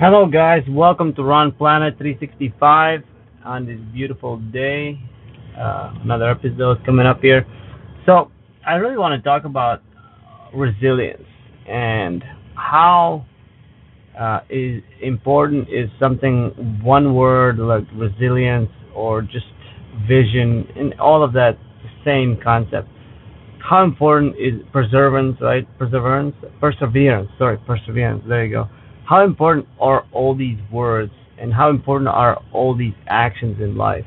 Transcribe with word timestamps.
Hello, 0.00 0.24
guys. 0.24 0.62
Welcome 0.66 1.14
to 1.16 1.22
Run 1.22 1.52
Planet 1.52 1.92
365 1.98 3.00
on 3.44 3.66
this 3.66 3.78
beautiful 3.92 4.38
day. 4.38 4.98
Uh, 5.54 5.92
another 6.02 6.30
episode 6.30 6.82
coming 6.86 7.04
up 7.04 7.20
here. 7.20 7.44
So, 8.06 8.30
I 8.66 8.76
really 8.76 8.96
want 8.96 9.22
to 9.22 9.28
talk 9.28 9.44
about 9.44 9.82
resilience 10.54 11.26
and 11.68 12.24
how 12.54 13.26
uh, 14.18 14.40
is 14.48 14.82
important 15.02 15.68
is 15.68 15.90
something 16.00 16.80
one 16.82 17.14
word 17.14 17.58
like 17.58 17.84
resilience 17.94 18.70
or 18.94 19.20
just 19.20 19.44
vision 20.08 20.66
and 20.76 20.98
all 20.98 21.22
of 21.22 21.34
that 21.34 21.58
same 22.06 22.38
concept. 22.42 22.88
How 23.58 23.84
important 23.84 24.34
is 24.36 24.62
perseverance, 24.72 25.36
right? 25.42 25.68
Perseverance, 25.78 26.34
perseverance. 26.58 27.28
Sorry, 27.36 27.58
perseverance. 27.66 28.24
There 28.26 28.46
you 28.46 28.50
go 28.50 28.70
how 29.10 29.24
important 29.24 29.66
are 29.80 30.06
all 30.12 30.36
these 30.36 30.58
words 30.70 31.10
and 31.36 31.52
how 31.52 31.68
important 31.68 32.08
are 32.08 32.40
all 32.52 32.76
these 32.76 32.94
actions 33.08 33.60
in 33.60 33.76
life? 33.76 34.04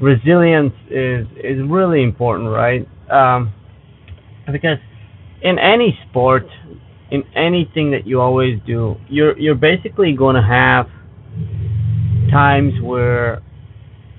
Resilience 0.00 0.72
is 0.90 1.26
is 1.44 1.58
really 1.68 2.02
important, 2.02 2.48
right? 2.48 2.88
Um, 3.10 3.52
because 4.50 4.78
in 5.42 5.58
any 5.58 5.98
sport, 6.08 6.46
in 7.10 7.22
anything 7.36 7.90
that 7.90 8.06
you 8.06 8.18
always 8.22 8.58
do, 8.66 8.96
you're 9.10 9.38
you're 9.38 9.54
basically 9.54 10.14
going 10.16 10.36
to 10.36 10.42
have 10.42 10.86
times 12.30 12.72
where 12.82 13.42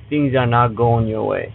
things 0.07 0.35
are 0.35 0.45
not 0.45 0.75
going 0.75 1.07
your 1.07 1.25
way, 1.25 1.51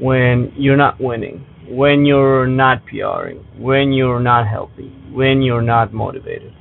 when 0.00 0.50
you're 0.56 0.78
not 0.78 0.98
winning, 0.98 1.44
when 1.68 2.06
you're 2.06 2.46
not 2.46 2.80
PRing, 2.86 3.44
when 3.58 3.92
you're 3.92 4.20
not 4.20 4.48
healthy, 4.48 4.90
when 5.12 5.42
you're 5.42 5.60
not 5.60 5.92
motivated 5.92 6.54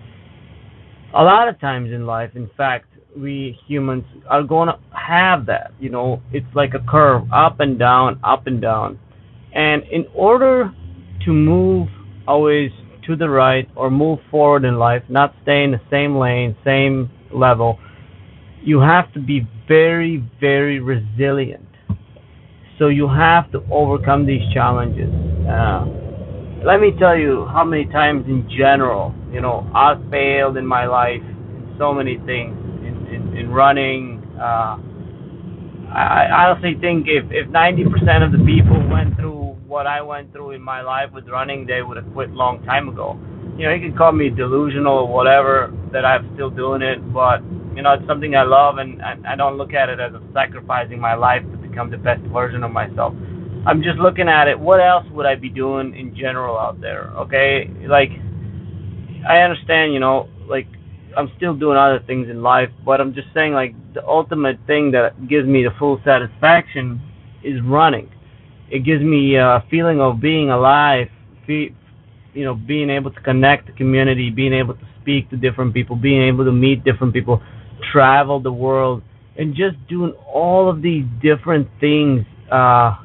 a 1.14 1.24
lot 1.24 1.48
of 1.48 1.60
times 1.60 1.92
in 1.92 2.06
life, 2.06 2.32
in 2.36 2.50
fact, 2.58 2.86
we 3.16 3.58
humans 3.68 4.04
are 4.30 4.44
going 4.44 4.68
to 4.68 4.80
have 4.92 5.46
that. 5.48 5.72
You 5.80 5.90
know, 5.90 6.22
it's 6.32 6.46
like 6.54 6.74
a 6.74 6.80
curve, 6.88 7.24
up 7.34 7.60
and 7.60 7.80
down, 7.80 8.20
up 8.24 8.48
and 8.48 8.62
down. 8.62 9.00
And 9.54 9.84
in 9.92 10.06
order 10.14 10.74
to 11.26 11.34
move 11.34 11.88
always 12.28 12.72
to 13.06 13.16
the 13.16 13.30
right 13.30 13.68
or 13.76 13.90
move 13.90 14.20
forward 14.30 14.66
in 14.66 14.78
life, 14.78 15.04
not 15.10 15.34
stay 15.44 15.64
in 15.64 15.72
the 15.72 15.82
same 15.90 16.18
lane, 16.18 16.56
same 16.64 17.10
level, 17.34 17.80
you 18.62 18.80
have 18.80 19.12
to 19.14 19.20
be 19.20 19.48
very, 19.68 20.24
very 20.40 20.80
resilient. 20.80 21.64
So 22.78 22.90
you 22.90 23.08
have 23.08 23.52
to 23.54 23.64
overcome 23.72 24.26
these 24.26 24.42
challenges. 24.54 25.12
Uh, 25.48 26.07
let 26.66 26.80
me 26.82 26.92
tell 26.98 27.18
you 27.18 27.46
how 27.52 27.64
many 27.64 27.86
times 27.86 28.26
in 28.28 28.50
general, 28.50 29.14
you 29.32 29.42
know, 29.42 29.70
I've 29.76 30.02
failed 30.10 30.58
in 30.58 30.66
my 30.66 30.86
life 30.86 31.22
in 31.22 31.76
so 31.78 31.94
many 31.94 32.18
things, 32.26 32.58
in, 32.82 33.08
in, 33.14 33.38
in 33.38 33.50
running. 33.50 34.24
Uh, 34.40 34.78
I, 35.94 36.28
honestly 36.32 36.76
think 36.80 37.08
if, 37.08 37.26
if 37.32 37.48
90% 37.50 38.26
of 38.26 38.32
the 38.32 38.44
people 38.44 38.78
went 38.90 39.16
through 39.16 39.56
what 39.68 39.88
I 39.88 40.02
went 40.02 40.34
through 40.34 40.52
in 40.52 40.62
my 40.62 40.82
life 40.82 41.12
with 41.14 41.28
running, 41.28 41.66
they 41.66 41.82
would 41.82 41.98
have 41.98 42.12
quit 42.14 42.32
long 42.32 42.64
time 42.66 42.90
ago. 42.90 43.20
You 43.58 43.66
know, 43.68 43.74
you 43.74 43.90
can 43.90 43.98
call 43.98 44.12
me 44.12 44.30
delusional 44.30 44.94
or 44.94 45.08
whatever, 45.08 45.74
that 45.94 46.06
I'm 46.06 46.30
still 46.36 46.50
doing 46.50 46.82
it, 46.82 47.02
but, 47.14 47.42
you 47.76 47.82
know, 47.82 47.94
it's 47.94 48.06
something 48.08 48.36
I 48.36 48.44
love, 48.44 48.78
and 48.78 49.02
I, 49.02 49.16
I 49.34 49.36
don't 49.36 49.58
look 49.58 49.74
at 49.74 49.90
it 49.90 50.00
as 50.00 50.14
a 50.14 50.22
sacrificing 50.34 51.00
my 51.00 51.16
life 51.16 51.42
to 51.52 51.58
become 51.58 51.90
the 51.90 51.98
best 51.98 52.22
version 52.34 52.64
of 52.64 52.72
myself. 52.72 53.14
I'm 53.66 53.82
just 53.84 53.98
looking 53.98 54.28
at 54.30 54.48
it. 54.48 54.60
What 54.60 54.80
else 54.80 55.06
would 55.12 55.26
I 55.26 55.36
be 55.36 55.50
doing 55.50 55.96
in 55.96 56.16
general 56.16 56.58
out 56.58 56.80
there? 56.80 57.12
Okay, 57.18 57.70
like 57.88 58.12
I 59.28 59.40
understand, 59.40 59.94
you 59.94 60.00
know, 60.00 60.30
like 60.48 60.68
I'm 61.18 61.32
still 61.38 61.56
doing 61.56 61.78
other 61.78 62.00
things 62.06 62.30
in 62.30 62.42
life, 62.42 62.70
but 62.86 63.02
I'm 63.02 63.14
just 63.14 63.28
saying, 63.34 63.54
like 63.54 63.74
the 63.94 64.06
ultimate 64.08 64.60
thing 64.68 64.92
that 64.92 65.28
gives 65.28 65.48
me 65.48 65.64
the 65.64 65.72
full 65.80 66.00
satisfaction 66.06 67.02
is 67.44 67.62
running. 67.64 68.10
It 68.70 68.86
gives 68.86 69.02
me 69.02 69.36
a 69.36 69.64
feeling 69.72 70.00
of 70.00 70.22
being 70.22 70.50
alive, 70.50 71.08
you 71.48 71.74
know, 72.36 72.54
being 72.54 72.90
able 72.90 73.12
to 73.12 73.22
connect 73.22 73.68
the 73.68 73.74
community, 73.74 74.30
being 74.30 74.54
able 74.54 74.76
to 74.76 74.88
speak 75.02 75.30
to 75.30 75.38
different 75.38 75.74
people, 75.74 75.96
being 75.96 76.22
able 76.22 76.46
to 76.46 76.52
meet 76.52 76.84
different 76.84 77.14
people, 77.14 77.42
travel 77.92 78.40
the 78.40 78.52
world, 78.52 79.02
and 79.38 79.56
just 79.56 79.76
doing 79.88 80.14
all 80.32 80.70
of 80.70 80.82
these 80.82 81.06
different 81.22 81.68
things. 81.80 82.26
Uh, 82.52 82.96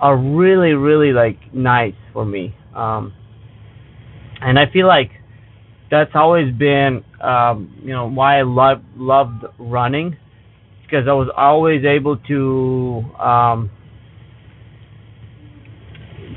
are 0.00 0.16
really 0.16 0.72
really 0.72 1.12
like 1.12 1.38
nice 1.54 1.94
for 2.12 2.24
me. 2.24 2.54
Um 2.74 3.12
and 4.40 4.58
i 4.58 4.64
feel 4.72 4.86
like 4.86 5.10
that's 5.90 6.12
always 6.14 6.54
been 6.54 7.04
um 7.20 7.80
you 7.82 7.92
know 7.92 8.08
why 8.08 8.38
i 8.38 8.42
love 8.42 8.82
loved 8.96 9.44
running. 9.58 10.16
Because 10.82 11.06
i 11.08 11.12
was 11.12 11.28
always 11.36 11.84
able 11.84 12.16
to 12.16 13.02
um 13.22 13.70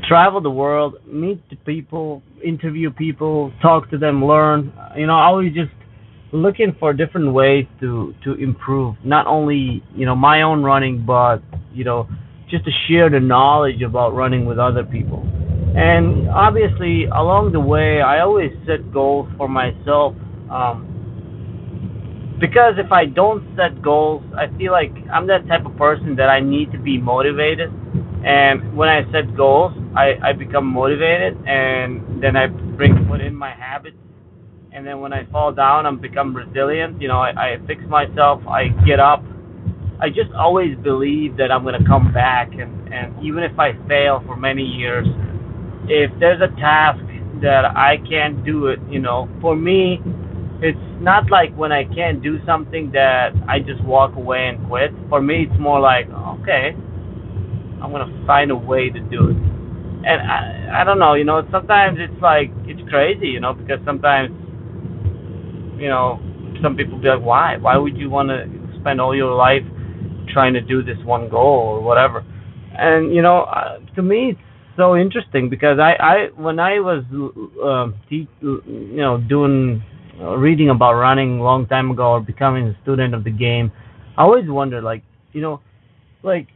travel 0.08 0.42
the 0.42 0.50
world 0.50 0.96
meet 1.08 1.42
the 1.50 1.56
people 1.56 2.22
interview 2.44 2.92
people 2.92 3.54
talk 3.62 3.90
to 3.90 3.98
them 3.98 4.24
learn. 4.26 4.74
You 4.98 5.08
know 5.08 5.14
always 5.14 5.54
just 5.54 5.72
looking 6.34 6.76
for 6.80 6.94
different 6.94 7.34
ways 7.34 7.66
to 7.80 8.14
to 8.26 8.34
improve. 8.34 8.96
Not 9.04 9.28
only 9.28 9.84
you 9.96 10.06
know 10.06 10.16
my 10.16 10.42
own 10.42 10.64
running 10.64 11.06
but 11.06 11.38
you 11.74 11.84
know 11.84 12.08
just 12.54 12.66
to 12.66 12.72
share 12.88 13.10
the 13.10 13.20
knowledge 13.20 13.82
about 13.82 14.14
running 14.14 14.46
with 14.46 14.60
other 14.60 14.84
people. 14.84 15.26
And 15.76 16.30
obviously, 16.30 17.06
along 17.06 17.52
the 17.52 17.60
way, 17.60 18.00
I 18.00 18.20
always 18.20 18.52
set 18.68 18.94
goals 18.94 19.28
for 19.38 19.50
myself. 19.50 20.14
Um, 20.52 22.38
because 22.40 22.76
if 22.78 22.92
I 22.92 23.06
don't 23.06 23.42
set 23.58 23.82
goals, 23.82 24.22
I 24.38 24.56
feel 24.56 24.72
like 24.72 24.94
I'm 25.12 25.26
that 25.28 25.48
type 25.48 25.66
of 25.66 25.76
person 25.78 26.16
that 26.18 26.30
I 26.30 26.42
need 26.42 26.72
to 26.74 26.78
be 26.78 27.00
motivated. 27.00 27.74
And 28.24 28.78
when 28.78 28.88
I 28.88 29.02
set 29.12 29.36
goals, 29.36 29.74
I, 29.98 30.14
I 30.24 30.34
become 30.34 30.68
motivated, 30.68 31.36
and 31.48 32.22
then 32.22 32.38
I 32.38 32.48
bring 32.48 33.08
put 33.10 33.20
in 33.20 33.34
my 33.34 33.50
habits. 33.50 33.98
And 34.72 34.86
then 34.86 35.02
when 35.02 35.12
I 35.12 35.26
fall 35.32 35.52
down, 35.52 35.88
I'm 35.88 36.00
become 36.00 36.36
resilient. 36.38 37.02
You 37.02 37.08
know, 37.08 37.20
I, 37.20 37.30
I 37.32 37.58
fix 37.66 37.82
myself. 37.90 38.46
I 38.48 38.68
get 38.86 39.00
up 39.00 39.24
I 40.02 40.10
just 40.10 40.32
always 40.38 40.78
believe 40.78 41.38
that 41.38 41.52
I'm 41.52 41.64
gonna 41.64 41.86
come 41.86 42.12
back, 42.14 42.52
and 42.54 42.92
and 42.94 43.14
even 43.24 43.44
if 43.44 43.58
I 43.60 43.74
fail 43.88 44.22
for 44.26 44.36
many 44.36 44.64
years, 44.64 45.08
if 45.88 46.12
there's 46.20 46.42
a 46.42 46.54
task 46.60 47.00
that 47.42 47.66
I 47.66 47.98
can't 48.10 48.44
do 48.46 48.68
it, 48.68 48.80
you 48.90 49.00
know, 49.00 49.30
for 49.42 49.56
me, 49.56 50.00
it's 50.62 50.80
not 51.02 51.30
like 51.32 51.54
when 51.56 51.72
I 51.72 51.84
can't 51.84 52.22
do 52.24 52.40
something 52.46 52.92
that 52.92 53.32
I 53.48 53.60
just 53.60 53.84
walk 53.84 54.16
away 54.16 54.48
and 54.48 54.66
quit. 54.68 54.92
For 55.10 55.22
me, 55.22 55.48
it's 55.50 55.60
more 55.60 55.80
like, 55.80 56.08
okay, 56.42 56.72
I'm 57.82 57.92
gonna 57.92 58.24
find 58.26 58.52
a 58.52 58.56
way 58.56 58.90
to 58.90 59.00
do 59.00 59.30
it. 59.30 59.38
And 60.06 60.22
I, 60.22 60.82
I 60.82 60.84
don't 60.84 61.00
know, 61.00 61.14
you 61.16 61.24
know, 61.24 61.48
sometimes 61.52 61.98
it's 62.00 62.22
like 62.22 62.52
it's 62.66 62.82
crazy, 62.90 63.28
you 63.28 63.40
know, 63.40 63.54
because 63.54 63.80
sometimes, 63.86 64.32
you 65.78 65.90
know, 65.90 66.20
some 66.62 66.76
people 66.76 66.98
be 67.00 67.08
like, 67.10 67.22
why? 67.22 67.58
Why 67.58 67.78
would 67.78 67.98
you 67.98 68.10
want 68.10 68.30
to 68.30 68.48
spend 68.80 69.02
all 69.02 69.16
your 69.16 69.36
life 69.36 69.64
trying 70.34 70.54
to 70.54 70.62
do 70.62 70.84
this 70.84 70.98
one 71.06 71.30
goal 71.30 71.60
or 71.74 71.82
whatever. 71.82 72.26
And 72.78 73.14
you 73.14 73.22
know, 73.22 73.42
uh, 73.44 73.80
to 73.96 74.02
me, 74.02 74.32
it's 74.32 74.40
so 74.76 74.96
interesting 74.96 75.50
because 75.50 75.78
I, 75.80 75.94
I 76.00 76.16
when 76.36 76.60
I 76.60 76.80
was, 76.80 77.04
uh, 77.64 77.92
te- 78.10 78.28
you 78.42 78.98
know, 78.98 79.18
doing 79.18 79.84
uh, 80.20 80.36
reading 80.38 80.70
about 80.70 80.94
running 80.94 81.40
a 81.40 81.44
long 81.44 81.68
time 81.68 81.92
ago 81.92 82.14
or 82.14 82.22
becoming 82.22 82.68
a 82.68 82.82
student 82.82 83.14
of 83.14 83.24
the 83.24 83.32
game, 83.32 83.72
I 84.18 84.24
always 84.24 84.50
wondered, 84.50 84.84
like, 84.84 85.04
you 85.34 85.42
know, 85.42 85.62
like 86.24 86.48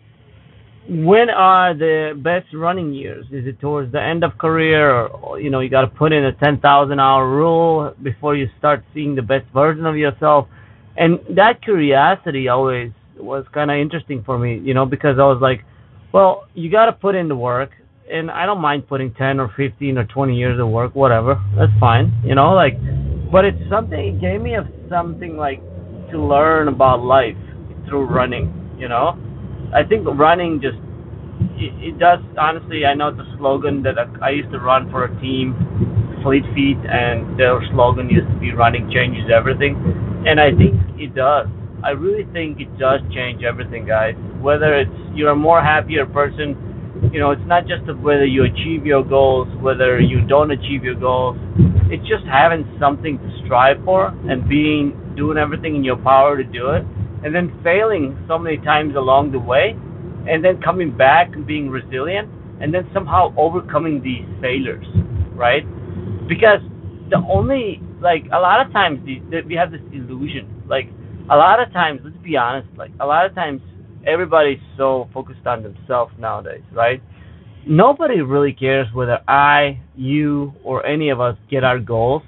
when 0.89 1.29
are 1.29 1.73
the 1.73 2.13
best 2.17 2.47
running 2.53 2.93
years? 2.93 3.25
Is 3.31 3.45
it 3.45 3.59
towards 3.59 3.91
the 3.91 4.01
end 4.01 4.23
of 4.23 4.37
career, 4.37 5.07
or, 5.07 5.39
you 5.39 5.49
know, 5.49 5.59
you 5.59 5.69
got 5.69 5.81
to 5.81 5.87
put 5.87 6.13
in 6.13 6.23
a 6.25 6.31
ten 6.33 6.59
thousand 6.59 6.99
hour 6.99 7.27
rule 7.29 7.93
before 8.01 8.35
you 8.35 8.47
start 8.57 8.83
seeing 8.93 9.13
the 9.15 9.21
best 9.21 9.45
version 9.53 9.85
of 9.85 9.97
yourself? 9.97 10.47
And 10.95 11.19
that 11.35 11.61
curiosity 11.61 12.47
always 12.47 12.91
was 13.23 13.45
kind 13.53 13.71
of 13.71 13.77
interesting 13.77 14.23
for 14.25 14.37
me, 14.37 14.59
you 14.59 14.73
know, 14.73 14.85
because 14.85 15.17
I 15.19 15.23
was 15.23 15.39
like, 15.41 15.63
well, 16.13 16.47
you 16.53 16.71
got 16.71 16.85
to 16.85 16.93
put 16.93 17.15
in 17.15 17.27
the 17.27 17.35
work, 17.35 17.71
and 18.11 18.31
I 18.31 18.45
don't 18.45 18.61
mind 18.61 18.87
putting 18.87 19.13
10 19.13 19.39
or 19.39 19.51
15 19.57 19.97
or 19.97 20.05
20 20.05 20.35
years 20.35 20.59
of 20.59 20.69
work, 20.69 20.95
whatever. 20.95 21.41
That's 21.57 21.71
fine, 21.79 22.13
you 22.23 22.35
know, 22.35 22.53
like, 22.53 22.77
but 23.31 23.45
it's 23.45 23.57
something, 23.69 23.99
it 23.99 24.21
gave 24.21 24.41
me 24.41 24.55
a, 24.55 24.67
something 24.89 25.35
like 25.35 25.59
to 26.11 26.21
learn 26.21 26.69
about 26.69 27.03
life 27.03 27.35
through 27.87 28.05
running, 28.05 28.53
you 28.77 28.87
know. 28.87 29.19
I 29.75 29.83
think 29.83 30.07
running 30.07 30.61
just, 30.61 30.77
it, 31.59 31.93
it 31.93 31.99
does, 31.99 32.19
honestly, 32.39 32.85
I 32.85 32.93
know 32.93 33.09
a 33.09 33.35
slogan 33.37 33.83
that 33.83 33.99
I, 33.99 34.27
I 34.27 34.29
used 34.31 34.51
to 34.51 34.59
run 34.59 34.89
for 34.89 35.05
a 35.05 35.21
team, 35.21 35.53
Fleet 36.23 36.43
Feet, 36.55 36.77
and 36.87 37.37
their 37.37 37.59
slogan 37.73 38.09
used 38.09 38.27
to 38.29 38.39
be 38.39 38.53
running 38.53 38.89
changes 38.89 39.29
everything. 39.33 39.75
And 40.25 40.39
I 40.39 40.51
think 40.51 40.75
it 40.97 41.13
does 41.13 41.47
I 41.87 41.91
really 41.91 42.27
think 42.33 42.59
it 42.59 42.67
does 42.77 42.99
change 43.15 43.43
everything, 43.43 43.87
guys. 43.87 44.15
Whether 44.41 44.75
it's 44.75 44.91
you're 45.15 45.31
a 45.31 45.35
more 45.35 45.61
happier 45.63 46.05
person 46.05 46.67
you 47.11 47.19
know, 47.19 47.31
it's 47.31 47.45
not 47.45 47.67
just 47.67 47.85
whether 48.01 48.25
you 48.25 48.43
achieve 48.43 48.85
your 48.85 49.03
goals, 49.03 49.47
whether 49.61 49.99
you 49.99 50.25
don't 50.27 50.51
achieve 50.51 50.83
your 50.83 50.95
goals. 50.95 51.37
It's 51.89 52.05
just 52.07 52.25
having 52.25 52.65
something 52.79 53.17
to 53.17 53.41
strive 53.45 53.77
for 53.85 54.07
and 54.29 54.47
being 54.49 55.13
doing 55.15 55.37
everything 55.37 55.75
in 55.75 55.83
your 55.83 55.97
power 55.97 56.37
to 56.37 56.43
do 56.43 56.71
it, 56.71 56.83
and 57.23 57.33
then 57.33 57.53
failing 57.63 58.17
so 58.27 58.37
many 58.37 58.57
times 58.57 58.95
along 58.95 59.31
the 59.31 59.39
way, 59.39 59.75
and 60.27 60.43
then 60.43 60.61
coming 60.61 60.95
back 60.95 61.33
and 61.33 61.45
being 61.45 61.69
resilient, 61.69 62.29
and 62.61 62.73
then 62.73 62.87
somehow 62.93 63.33
overcoming 63.37 64.01
these 64.03 64.25
failures, 64.41 64.85
right? 65.33 65.63
Because 66.27 66.59
the 67.09 67.23
only 67.29 67.81
like 68.01 68.25
a 68.33 68.39
lot 68.39 68.65
of 68.65 68.71
times 68.73 68.99
the, 69.05 69.21
the, 69.31 69.41
we 69.47 69.55
have 69.55 69.71
this 69.71 69.81
illusion, 69.93 70.63
like 70.67 70.89
a 71.29 71.35
lot 71.35 71.61
of 71.61 71.71
times, 71.73 72.01
let's 72.03 72.17
be 72.23 72.37
honest, 72.37 72.67
like 72.77 72.91
a 72.99 73.05
lot 73.05 73.25
of 73.25 73.35
times 73.35 73.61
everybody's 74.05 74.59
so 74.77 75.09
focused 75.13 75.45
on 75.45 75.63
themselves 75.63 76.13
nowadays, 76.17 76.63
right? 76.71 77.01
Nobody 77.67 78.21
really 78.21 78.53
cares 78.53 78.87
whether 78.93 79.19
I, 79.27 79.81
you, 79.95 80.53
or 80.63 80.85
any 80.85 81.09
of 81.09 81.19
us 81.19 81.35
get 81.51 81.65
our 81.65 81.79
goals. 81.79 82.23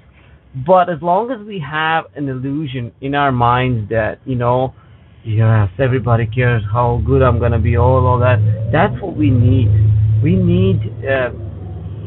But 0.66 0.90
as 0.90 1.00
long 1.00 1.30
as 1.30 1.46
we 1.46 1.58
have 1.60 2.04
an 2.14 2.28
illusion 2.28 2.92
in 3.00 3.14
our 3.14 3.32
minds 3.32 3.88
that, 3.88 4.18
you 4.26 4.34
know, 4.34 4.74
yes, 5.24 5.68
everybody 5.78 6.26
cares 6.26 6.62
how 6.70 7.00
good 7.06 7.22
I'm 7.22 7.38
going 7.38 7.52
to 7.52 7.58
be, 7.58 7.76
all, 7.76 8.04
all 8.06 8.18
that, 8.18 8.38
that's 8.70 9.00
what 9.02 9.16
we 9.16 9.30
need. 9.30 9.68
We 10.22 10.36
need, 10.36 10.80
uh, 11.08 11.30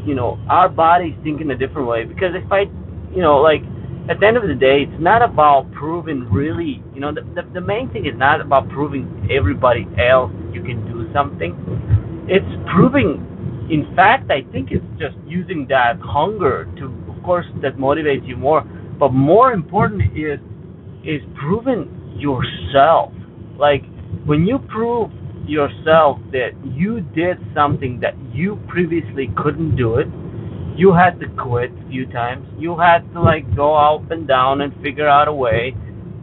you 0.06 0.14
know, 0.14 0.38
our 0.48 0.68
bodies 0.68 1.14
thinking 1.24 1.50
a 1.50 1.56
different 1.56 1.88
way. 1.88 2.04
Because 2.04 2.34
if 2.34 2.52
I, 2.52 2.66
you 3.12 3.22
know, 3.22 3.38
like, 3.38 3.62
at 4.10 4.20
the 4.20 4.26
end 4.26 4.36
of 4.36 4.42
the 4.46 4.54
day, 4.54 4.84
it's 4.86 5.02
not 5.02 5.22
about 5.22 5.70
proving 5.72 6.28
really, 6.30 6.82
you 6.92 7.00
know, 7.00 7.12
the, 7.12 7.22
the, 7.34 7.42
the 7.54 7.60
main 7.60 7.90
thing 7.90 8.04
is 8.04 8.12
not 8.16 8.40
about 8.40 8.68
proving 8.68 9.28
everybody 9.30 9.86
else 9.98 10.30
you 10.52 10.62
can 10.62 10.84
do 10.92 11.10
something. 11.14 11.56
It's 12.28 12.44
proving, 12.70 13.24
in 13.70 13.94
fact, 13.96 14.30
I 14.30 14.42
think 14.52 14.70
it's 14.70 14.84
just 14.98 15.16
using 15.26 15.66
that 15.70 15.96
hunger 16.00 16.68
to, 16.76 16.84
of 17.10 17.22
course, 17.24 17.46
that 17.62 17.78
motivates 17.78 18.28
you 18.28 18.36
more. 18.36 18.62
But 18.98 19.12
more 19.12 19.52
important 19.52 20.02
is, 20.12 20.38
is 21.02 21.22
proving 21.40 21.88
yourself. 22.18 23.12
Like, 23.58 23.84
when 24.26 24.44
you 24.44 24.58
prove 24.68 25.10
yourself 25.46 26.18
that 26.32 26.50
you 26.64 27.00
did 27.00 27.38
something 27.54 28.00
that 28.00 28.14
you 28.34 28.60
previously 28.68 29.30
couldn't 29.36 29.76
do 29.76 29.96
it, 29.96 30.08
you 30.76 30.92
had 30.92 31.20
to 31.20 31.26
quit 31.40 31.70
a 31.70 31.88
few 31.88 32.06
times. 32.06 32.46
You 32.58 32.76
had 32.78 33.00
to 33.12 33.20
like 33.20 33.44
go 33.54 33.74
up 33.74 34.10
and 34.10 34.26
down 34.26 34.60
and 34.60 34.72
figure 34.82 35.08
out 35.08 35.28
a 35.28 35.32
way, 35.32 35.74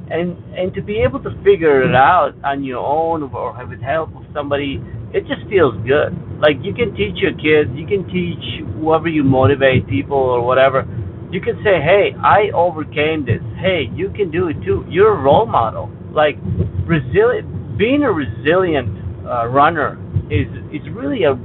and 0.10 0.38
and 0.54 0.74
to 0.74 0.82
be 0.82 1.00
able 1.00 1.24
to 1.24 1.32
figure 1.44 1.84
it 1.84 1.96
out 1.96 2.34
on 2.44 2.64
your 2.64 2.80
own 2.80 3.24
or 3.24 3.56
with 3.66 3.82
help 3.82 4.16
of 4.16 4.24
somebody, 4.34 4.82
it 5.14 5.22
just 5.28 5.48
feels 5.50 5.76
good. 5.88 6.12
Like 6.40 6.58
you 6.62 6.74
can 6.74 6.94
teach 6.96 7.16
your 7.18 7.34
kids, 7.34 7.72
you 7.76 7.88
can 7.88 8.06
teach 8.12 8.44
whoever 8.80 9.08
you 9.08 9.24
motivate 9.24 9.88
people 9.88 10.18
or 10.18 10.42
whatever. 10.42 10.86
You 11.32 11.40
can 11.40 11.56
say, 11.64 11.80
hey, 11.80 12.12
I 12.20 12.52
overcame 12.54 13.26
this. 13.26 13.40
Hey, 13.62 13.88
you 13.96 14.10
can 14.10 14.32
do 14.32 14.50
it 14.50 14.58
too. 14.66 14.84
You're 14.90 15.18
a 15.18 15.22
role 15.22 15.46
model. 15.46 15.90
Like 16.12 16.36
resilient, 16.86 17.78
being 17.78 18.04
a 18.04 18.12
resilient 18.12 19.26
uh, 19.26 19.48
runner 19.48 19.98
is 20.30 20.48
is 20.76 20.84
really 20.92 21.24
a 21.24 21.40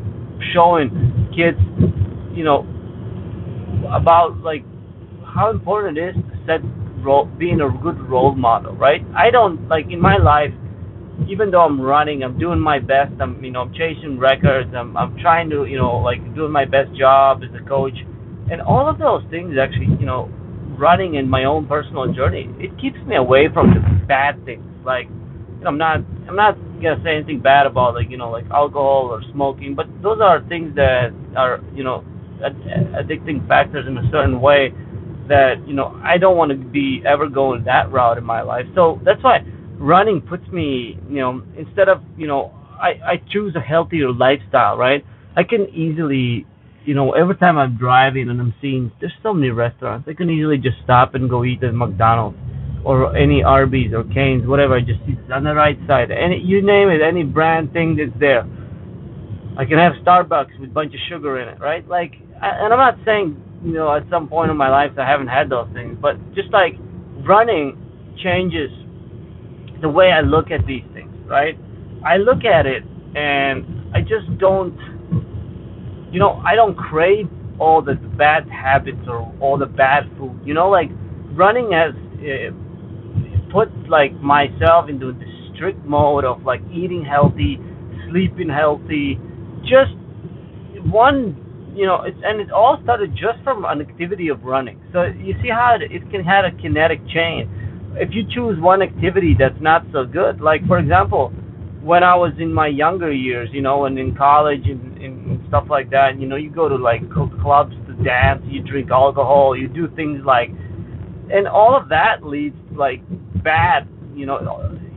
showing 0.53 0.91
kids, 1.31 1.59
you 2.35 2.43
know, 2.43 2.67
about 3.93 4.39
like 4.41 4.65
how 5.25 5.51
important 5.51 5.99
it 5.99 6.17
is 6.17 6.17
to 6.17 6.37
set 6.47 6.61
role, 7.05 7.27
being 7.39 7.61
a 7.61 7.71
good 7.83 7.99
role 8.09 8.35
model, 8.35 8.75
right? 8.75 9.03
I 9.17 9.31
don't 9.31 9.69
like 9.69 9.87
in 9.91 10.01
my 10.01 10.17
life, 10.19 10.53
even 11.29 11.51
though 11.51 11.63
I'm 11.63 11.81
running, 11.81 12.23
I'm 12.23 12.39
doing 12.39 12.61
my 12.61 12.79
best. 12.79 13.13
I'm 13.21 13.43
you 13.45 13.51
know 13.51 13.63
I'm 13.63 13.73
chasing 13.73 14.19
records. 14.19 14.71
I'm 14.77 14.97
I'm 14.97 15.17
trying 15.19 15.51
to 15.51 15.67
you 15.67 15.79
know 15.79 15.97
like 15.99 16.21
doing 16.35 16.53
my 16.53 16.65
best 16.65 16.95
job 16.99 17.43
as 17.43 17.51
a 17.55 17.65
coach, 17.69 17.97
and 18.51 18.61
all 18.61 18.89
of 18.89 18.99
those 18.99 19.23
things 19.31 19.55
actually 19.61 19.95
you 19.99 20.07
know 20.07 20.31
running 20.79 21.15
in 21.15 21.29
my 21.29 21.45
own 21.45 21.67
personal 21.67 22.13
journey 22.13 22.51
it 22.59 22.69
keeps 22.79 22.99
me 23.07 23.17
away 23.17 23.49
from 23.55 23.73
the 23.73 23.81
bad 24.07 24.37
things 24.45 24.63
like 24.85 25.09
I'm 25.67 25.79
not 25.79 26.01
I'm 26.29 26.37
not 26.37 26.57
gonna 26.83 27.01
say 27.03 27.17
anything 27.17 27.41
bad 27.41 27.67
about 27.67 27.95
like 27.95 28.11
you 28.11 28.17
know 28.19 28.31
like 28.31 28.45
alcohol 28.51 29.09
or 29.11 29.23
smoking, 29.33 29.75
but 29.75 29.87
those 30.03 30.21
are 30.23 30.47
things 30.49 30.75
that 30.77 31.11
are 31.37 31.61
you 31.75 31.85
know 31.85 32.05
addicting 32.41 33.47
factors 33.49 33.87
in 33.87 33.97
a 33.99 34.11
certain 34.11 34.41
way 34.41 34.73
that 35.29 35.57
you 35.67 35.75
know 35.75 35.99
I 36.03 36.19
don't 36.19 36.37
want 36.37 36.51
to 36.53 36.57
be 36.57 37.03
ever 37.07 37.29
going 37.29 37.65
that 37.65 37.91
route 37.91 38.19
in 38.19 38.25
my 38.25 38.43
life. 38.43 38.67
So 38.75 39.01
that's 39.05 39.23
why 39.23 39.41
running 39.79 40.21
puts 40.21 40.47
me, 40.49 40.99
you 41.09 41.21
know, 41.21 41.43
instead 41.57 41.89
of 41.89 42.03
you 42.17 42.27
know 42.27 42.53
I 42.81 43.01
I 43.05 43.23
choose 43.31 43.55
a 43.57 43.61
healthier 43.61 44.13
lifestyle, 44.13 44.77
right? 44.77 45.05
I 45.37 45.43
can 45.43 45.69
easily, 45.69 46.47
you 46.85 46.95
know, 46.95 47.13
every 47.13 47.37
time 47.37 47.59
I'm 47.59 47.77
driving 47.77 48.31
and 48.31 48.41
I'm 48.41 48.55
seeing 48.61 48.91
there's 49.01 49.13
so 49.23 49.35
many 49.35 49.51
restaurants, 49.51 50.09
I 50.09 50.15
can 50.15 50.31
easily 50.31 50.57
just 50.59 50.77
stop 50.85 51.15
and 51.15 51.29
go 51.29 51.45
eat 51.45 51.63
at 51.63 51.75
McDonald's 51.75 52.39
or 52.85 53.17
any 53.17 53.43
Arby's 53.43 53.93
or 53.93 54.05
Cane's, 54.05 54.47
whatever. 54.47 54.77
I 54.77 54.81
just 54.81 55.01
it's 55.07 55.21
on 55.33 55.45
the 55.45 55.55
right 55.55 55.79
side. 55.87 56.11
Any 56.11 56.41
you 56.41 56.65
name 56.65 56.89
it, 56.89 57.03
any 57.03 57.25
brand 57.25 57.73
thing 57.73 57.97
that's 57.97 58.19
there. 58.21 58.47
I 59.59 59.65
can 59.65 59.79
have 59.79 59.95
Starbucks 60.05 60.61
with 60.61 60.71
a 60.71 60.73
bunch 60.73 60.93
of 60.95 61.01
sugar 61.09 61.41
in 61.41 61.49
it, 61.49 61.59
right? 61.61 61.87
Like 61.89 62.13
and 62.43 62.73
I'm 62.73 62.79
not 62.79 62.99
saying 63.05 63.43
you 63.65 63.73
know 63.73 63.95
at 63.95 64.05
some 64.11 64.29
point 64.29 64.51
in 64.51 64.57
my 64.57 64.69
life 64.69 64.93
I 64.99 65.09
haven't 65.09 65.29
had 65.29 65.49
those 65.49 65.69
things, 65.73 65.97
but 66.01 66.17
just 66.35 66.53
like 66.53 66.75
running 67.27 67.77
changes 68.23 68.71
the 69.83 69.89
way 69.89 70.11
I 70.11 70.21
look 70.21 70.51
at 70.51 70.67
these 70.67 70.85
things, 70.95 71.13
right? 71.27 71.59
I 72.05 72.17
look 72.17 72.45
at 72.45 72.67
it 72.67 72.83
and 73.15 73.95
I 73.95 74.01
just 74.01 74.39
don't, 74.39 74.77
you 76.13 76.21
know, 76.21 76.43
I 76.47 76.55
don't 76.55 76.77
crave 76.77 77.27
all 77.59 77.83
the 77.83 77.95
bad 77.95 78.49
habits 78.49 79.07
or 79.09 79.33
all 79.41 79.59
the 79.59 79.67
bad 79.67 80.05
food. 80.19 80.41
You 80.45 80.55
know, 80.55 80.69
like 80.69 80.91
running 81.33 81.73
has 81.73 81.95
uh, 82.21 83.53
put 83.53 83.69
like 83.89 84.13
myself 84.21 84.89
into 84.89 85.13
the 85.13 85.25
strict 85.55 85.85
mode 85.85 86.25
of 86.25 86.43
like 86.43 86.61
eating 86.73 87.05
healthy, 87.05 87.59
sleeping 88.09 88.49
healthy, 88.49 89.19
just 89.63 89.93
one 90.85 91.46
you 91.77 91.85
know, 91.87 92.03
it's, 92.03 92.17
and 92.25 92.41
it 92.41 92.51
all 92.51 92.81
started 92.83 93.13
just 93.13 93.43
from 93.45 93.65
an 93.67 93.81
activity 93.81 94.29
of 94.29 94.43
running. 94.43 94.81
So 94.93 95.03
you 95.05 95.35
see 95.43 95.51
how 95.51 95.77
it, 95.77 95.93
it 95.93 96.11
can 96.11 96.25
have 96.25 96.45
a 96.47 96.51
kinetic 96.63 97.07
chain. 97.09 97.49
If 97.97 98.11
you 98.13 98.25
choose 98.33 98.59
one 98.61 98.83
activity 98.83 99.37
that's 99.39 99.61
not 99.61 99.85
so 99.93 100.05
good, 100.05 100.41
like 100.41 100.67
for 100.67 100.79
example, 100.79 101.29
when 101.83 102.03
I 102.03 102.17
was 102.17 102.33
in 102.41 102.53
my 102.53 102.67
younger 102.67 103.13
years, 103.13 103.49
you 103.53 103.63
know, 103.63 103.85
and 103.85 103.99
in 103.99 104.17
college 104.17 104.67
and, 104.67 104.97
and 104.99 105.41
stuff 105.49 105.67
like 105.71 105.91
that, 105.91 106.19
you 106.19 106.27
know, 106.27 106.37
you 106.37 106.51
go 106.51 106.69
to 106.69 106.77
like 106.77 107.03
clubs 107.11 107.77
to 107.87 107.93
dance, 108.03 108.43
you 108.47 108.63
drink 108.63 108.91
alcohol, 108.91 109.57
you 109.57 109.69
do 109.69 109.87
things 109.95 110.23
like, 110.25 110.49
and 111.31 111.47
all 111.47 111.77
of 111.77 111.89
that 111.91 112.25
leads 112.25 112.57
like 112.73 113.03
bad, 113.45 113.87
you 114.15 114.27
know, 114.27 114.39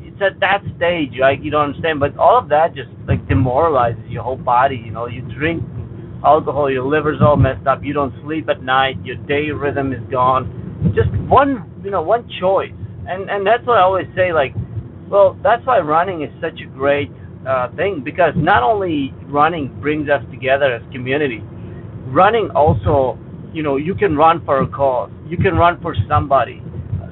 it's 0.01 0.21
at 0.21 0.39
that 0.39 0.63
stage, 0.77 1.11
like 1.19 1.39
you 1.43 1.51
don't 1.51 1.69
understand, 1.69 1.99
but 1.99 2.17
all 2.17 2.37
of 2.39 2.49
that 2.49 2.73
just 2.73 2.89
like 3.07 3.25
demoralizes 3.27 4.03
your 4.09 4.23
whole 4.23 4.37
body, 4.37 4.81
you 4.83 4.91
know, 4.91 5.07
you 5.07 5.21
drink 5.37 5.63
alcohol, 6.25 6.71
your 6.71 6.85
liver's 6.85 7.19
all 7.21 7.37
messed 7.37 7.67
up, 7.67 7.83
you 7.83 7.93
don't 7.93 8.13
sleep 8.23 8.49
at 8.49 8.61
night, 8.63 8.95
your 9.03 9.15
day 9.27 9.51
rhythm 9.51 9.93
is 9.93 10.01
gone. 10.11 10.93
Just 10.95 11.09
one, 11.29 11.69
you 11.83 11.91
know, 11.91 12.01
one 12.01 12.29
choice. 12.39 12.71
And 13.07 13.29
and 13.29 13.45
that's 13.45 13.65
what 13.65 13.77
I 13.77 13.81
always 13.81 14.07
say 14.15 14.33
like, 14.33 14.53
well, 15.09 15.37
that's 15.43 15.65
why 15.65 15.79
running 15.79 16.21
is 16.21 16.29
such 16.41 16.59
a 16.61 16.69
great 16.69 17.11
uh, 17.47 17.69
thing 17.75 18.01
because 18.03 18.33
not 18.35 18.63
only 18.63 19.13
running 19.27 19.75
brings 19.81 20.09
us 20.09 20.21
together 20.31 20.75
as 20.75 20.81
community, 20.91 21.41
running 22.07 22.49
also, 22.55 23.17
you 23.53 23.63
know, 23.63 23.77
you 23.77 23.95
can 23.95 24.15
run 24.15 24.43
for 24.45 24.61
a 24.61 24.67
cause. 24.67 25.11
You 25.27 25.37
can 25.37 25.55
run 25.55 25.81
for 25.81 25.95
somebody. 26.07 26.61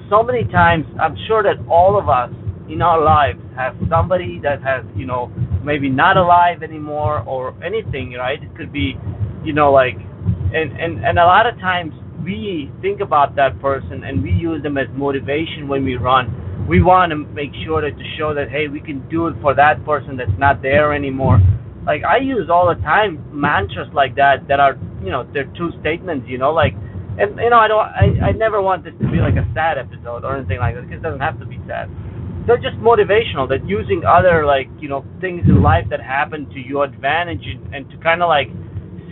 So 0.10 0.24
many 0.24 0.44
times, 0.46 0.86
I'm 1.02 1.18
sure 1.28 1.44
that 1.44 1.58
all 1.68 1.98
of 2.00 2.08
us 2.08 2.32
in 2.70 2.82
our 2.82 3.02
lives 3.02 3.40
have 3.56 3.76
somebody 3.90 4.40
that 4.44 4.62
has, 4.62 4.84
you 4.96 5.06
know, 5.06 5.32
maybe 5.64 5.90
not 5.90 6.18
alive 6.18 6.64
anymore 6.64 7.22
or 7.22 7.56
anything, 7.64 8.14
right? 8.14 8.42
It 8.42 8.56
could 8.56 8.72
be, 8.72 8.96
you 9.44 9.54
know, 9.54 9.72
like, 9.72 9.96
and 9.96 10.72
and 10.80 11.04
and 11.06 11.20
a 11.20 11.26
lot 11.26 11.46
of 11.46 11.58
times 11.60 11.94
we 12.24 12.72
think 12.82 13.00
about 13.00 13.36
that 13.36 13.60
person 13.62 14.04
and 14.04 14.22
we 14.24 14.32
use 14.32 14.62
them 14.64 14.78
as 14.78 14.88
motivation 14.96 15.68
when 15.68 15.84
we 15.84 15.96
run. 15.96 16.66
We 16.68 16.82
want 16.82 17.12
to 17.12 17.18
make 17.18 17.52
sure 17.64 17.82
that 17.82 17.98
to 17.98 18.04
show 18.18 18.34
that 18.34 18.50
hey, 18.50 18.68
we 18.68 18.82
can 18.82 19.08
do 19.10 19.28
it 19.28 19.36
for 19.42 19.56
that 19.56 19.84
person 19.86 20.18
that's 20.18 20.38
not 20.38 20.62
there 20.62 20.94
anymore. 20.94 21.40
Like 21.86 22.04
I 22.04 22.18
use 22.18 22.50
all 22.50 22.68
the 22.68 22.82
time 22.82 23.24
mantras 23.32 23.88
like 23.94 24.16
that 24.16 24.48
that 24.50 24.60
are, 24.60 24.78
you 25.02 25.10
know, 25.12 25.26
they're 25.34 25.52
two 25.58 25.72
statements, 25.80 26.28
you 26.28 26.38
know, 26.38 26.52
like 26.52 26.74
and 27.18 27.38
you 27.38 27.50
know 27.50 27.58
I 27.58 27.68
don't 27.68 27.80
I, 27.80 28.30
I 28.30 28.32
never 28.32 28.62
want 28.62 28.84
this 28.84 28.94
to 29.02 29.08
be 29.10 29.18
like 29.18 29.36
a 29.36 29.48
sad 29.54 29.78
episode 29.78 30.24
or 30.24 30.38
anything 30.38 30.60
like 30.60 30.76
that 30.76 30.82
because 30.82 31.00
it 31.00 31.04
doesn't 31.04 31.22
have 31.22 31.40
to 31.40 31.46
be 31.46 31.60
sad 31.68 31.90
they're 32.48 32.58
just 32.58 32.78
motivational. 32.78 33.48
That 33.48 33.68
using 33.68 34.04
other 34.06 34.46
like 34.46 34.70
you 34.80 34.88
know 34.88 35.06
things 35.20 35.44
in 35.48 35.62
life 35.62 35.86
that 35.90 36.02
happen 36.02 36.50
to 36.52 36.60
your 36.60 36.86
advantage 36.86 37.46
and, 37.46 37.76
and 37.76 37.90
to 37.92 37.98
kind 37.98 38.24
of 38.24 38.30
like 38.30 38.48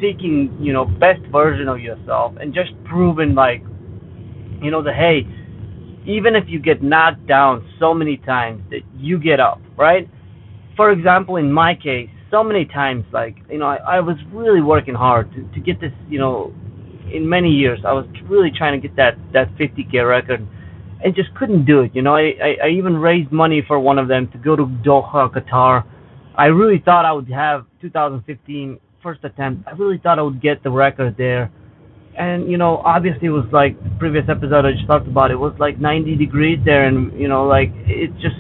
seeking 0.01 0.57
you 0.59 0.73
know 0.73 0.85
best 0.85 1.21
version 1.31 1.67
of 1.67 1.79
yourself 1.79 2.33
and 2.39 2.53
just 2.53 2.71
proving 2.85 3.35
like 3.35 3.61
you 4.61 4.71
know 4.71 4.81
the 4.81 4.93
hey 4.93 5.27
even 6.05 6.35
if 6.35 6.43
you 6.47 6.59
get 6.59 6.81
knocked 6.83 7.25
down 7.27 7.67
so 7.79 7.93
many 7.93 8.17
times 8.17 8.61
that 8.71 8.81
you 8.95 9.19
get 9.19 9.39
up 9.39 9.61
right? 9.77 10.09
For 10.77 10.91
example 10.91 11.35
in 11.37 11.51
my 11.51 11.75
case 11.75 12.09
so 12.31 12.43
many 12.43 12.65
times 12.65 13.05
like 13.11 13.37
you 13.49 13.57
know 13.57 13.67
I, 13.67 13.97
I 13.97 13.99
was 13.99 14.17
really 14.31 14.61
working 14.61 14.95
hard 14.95 15.31
to, 15.33 15.43
to 15.53 15.59
get 15.59 15.79
this 15.79 15.93
you 16.09 16.19
know 16.19 16.53
in 17.11 17.27
many 17.27 17.49
years 17.49 17.79
I 17.85 17.93
was 17.93 18.05
really 18.27 18.51
trying 18.51 18.79
to 18.79 18.87
get 18.87 18.95
that 18.97 19.17
that 19.33 19.53
50k 19.55 20.07
record 20.07 20.45
and 21.03 21.15
just 21.15 21.33
couldn't 21.35 21.65
do 21.65 21.81
it 21.81 21.91
you 21.93 22.01
know? 22.01 22.15
I, 22.15 22.33
I 22.41 22.55
I 22.65 22.69
even 22.69 22.97
raised 22.97 23.31
money 23.31 23.63
for 23.67 23.79
one 23.79 23.97
of 23.97 24.07
them 24.07 24.29
to 24.31 24.37
go 24.37 24.55
to 24.55 24.65
Doha 24.65 25.31
Qatar. 25.33 25.83
I 26.35 26.45
really 26.45 26.81
thought 26.83 27.05
I 27.05 27.11
would 27.13 27.29
have 27.29 27.65
2015 27.81 28.79
first 29.01 29.23
attempt. 29.23 29.67
I 29.67 29.71
really 29.71 29.99
thought 29.99 30.19
I 30.19 30.23
would 30.23 30.41
get 30.41 30.63
the 30.63 30.71
record 30.71 31.15
there. 31.17 31.51
And 32.17 32.49
you 32.49 32.57
know 32.57 32.77
obviously 32.77 33.27
it 33.27 33.31
was 33.31 33.45
like 33.51 33.81
the 33.83 33.91
previous 33.99 34.25
episode 34.29 34.65
I 34.65 34.71
just 34.71 34.87
talked 34.87 35.07
about 35.07 35.31
it 35.31 35.35
was 35.35 35.53
like 35.59 35.79
90 35.79 36.15
degrees 36.15 36.59
there 36.65 36.85
and 36.85 37.17
you 37.19 37.27
know 37.27 37.45
like 37.45 37.71
it 37.87 38.11
just 38.21 38.37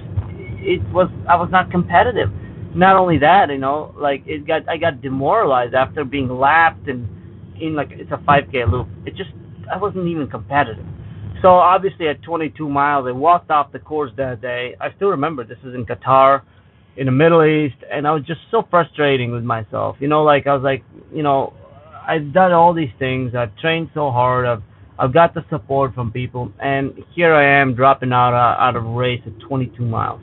it 0.65 0.81
was 0.91 1.09
I 1.29 1.35
was 1.35 1.49
not 1.51 1.71
competitive. 1.71 2.29
Not 2.75 2.97
only 2.97 3.17
that, 3.19 3.49
you 3.49 3.57
know, 3.57 3.93
like 3.97 4.23
it 4.25 4.45
got 4.45 4.67
I 4.67 4.77
got 4.77 5.01
demoralized 5.01 5.73
after 5.73 6.03
being 6.03 6.29
lapped 6.29 6.87
and 6.87 7.07
in 7.61 7.75
like 7.75 7.89
it's 7.91 8.11
a 8.11 8.17
5K 8.17 8.69
loop. 8.69 8.87
It 9.05 9.15
just 9.15 9.29
I 9.71 9.77
wasn't 9.77 10.07
even 10.07 10.27
competitive. 10.27 10.85
So 11.41 11.49
obviously 11.49 12.07
at 12.07 12.21
22 12.23 12.69
miles, 12.69 13.05
I 13.07 13.11
walked 13.11 13.51
off 13.51 13.71
the 13.71 13.79
course 13.79 14.11
that 14.17 14.41
day. 14.41 14.75
I 14.79 14.93
still 14.95 15.09
remember 15.09 15.43
this 15.43 15.57
was 15.63 15.75
in 15.75 15.85
Qatar, 15.85 16.41
in 16.97 17.05
the 17.07 17.11
Middle 17.11 17.43
East, 17.43 17.75
and 17.91 18.07
I 18.07 18.11
was 18.11 18.23
just 18.25 18.39
so 18.51 18.63
frustrating 18.69 19.31
with 19.31 19.43
myself. 19.43 19.97
You 19.99 20.07
know, 20.07 20.23
like 20.23 20.47
I 20.47 20.53
was 20.53 20.63
like, 20.63 20.83
you 21.13 21.23
know, 21.23 21.53
I've 22.07 22.33
done 22.33 22.51
all 22.51 22.73
these 22.73 22.93
things. 22.99 23.35
I've 23.35 23.55
trained 23.57 23.89
so 23.93 24.11
hard. 24.11 24.45
I've 24.45 24.63
I've 24.97 25.13
got 25.13 25.33
the 25.33 25.43
support 25.49 25.93
from 25.93 26.11
people, 26.11 26.53
and 26.61 26.93
here 27.13 27.33
I 27.33 27.61
am 27.61 27.75
dropping 27.75 28.13
out 28.13 28.33
uh, 28.33 28.61
out 28.61 28.77
of 28.77 28.85
a 28.85 28.89
race 28.89 29.21
at 29.25 29.37
22 29.45 29.83
miles. 29.83 30.21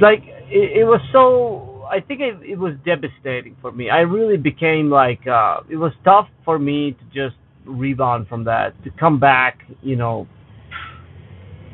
Like 0.00 0.20
it, 0.48 0.78
it 0.78 0.84
was 0.84 1.00
so 1.12 1.84
I 1.90 2.00
think 2.00 2.20
it, 2.20 2.36
it 2.48 2.56
was 2.56 2.74
devastating 2.84 3.56
for 3.60 3.72
me. 3.72 3.90
I 3.90 4.00
really 4.00 4.36
became 4.36 4.90
like 4.90 5.26
uh 5.26 5.60
it 5.68 5.76
was 5.76 5.92
tough 6.04 6.28
for 6.44 6.58
me 6.58 6.92
to 6.92 7.04
just 7.06 7.36
rebound 7.68 8.28
from 8.28 8.44
that, 8.44 8.82
to 8.84 8.90
come 8.98 9.20
back, 9.20 9.60
you 9.82 9.96
know, 9.96 10.26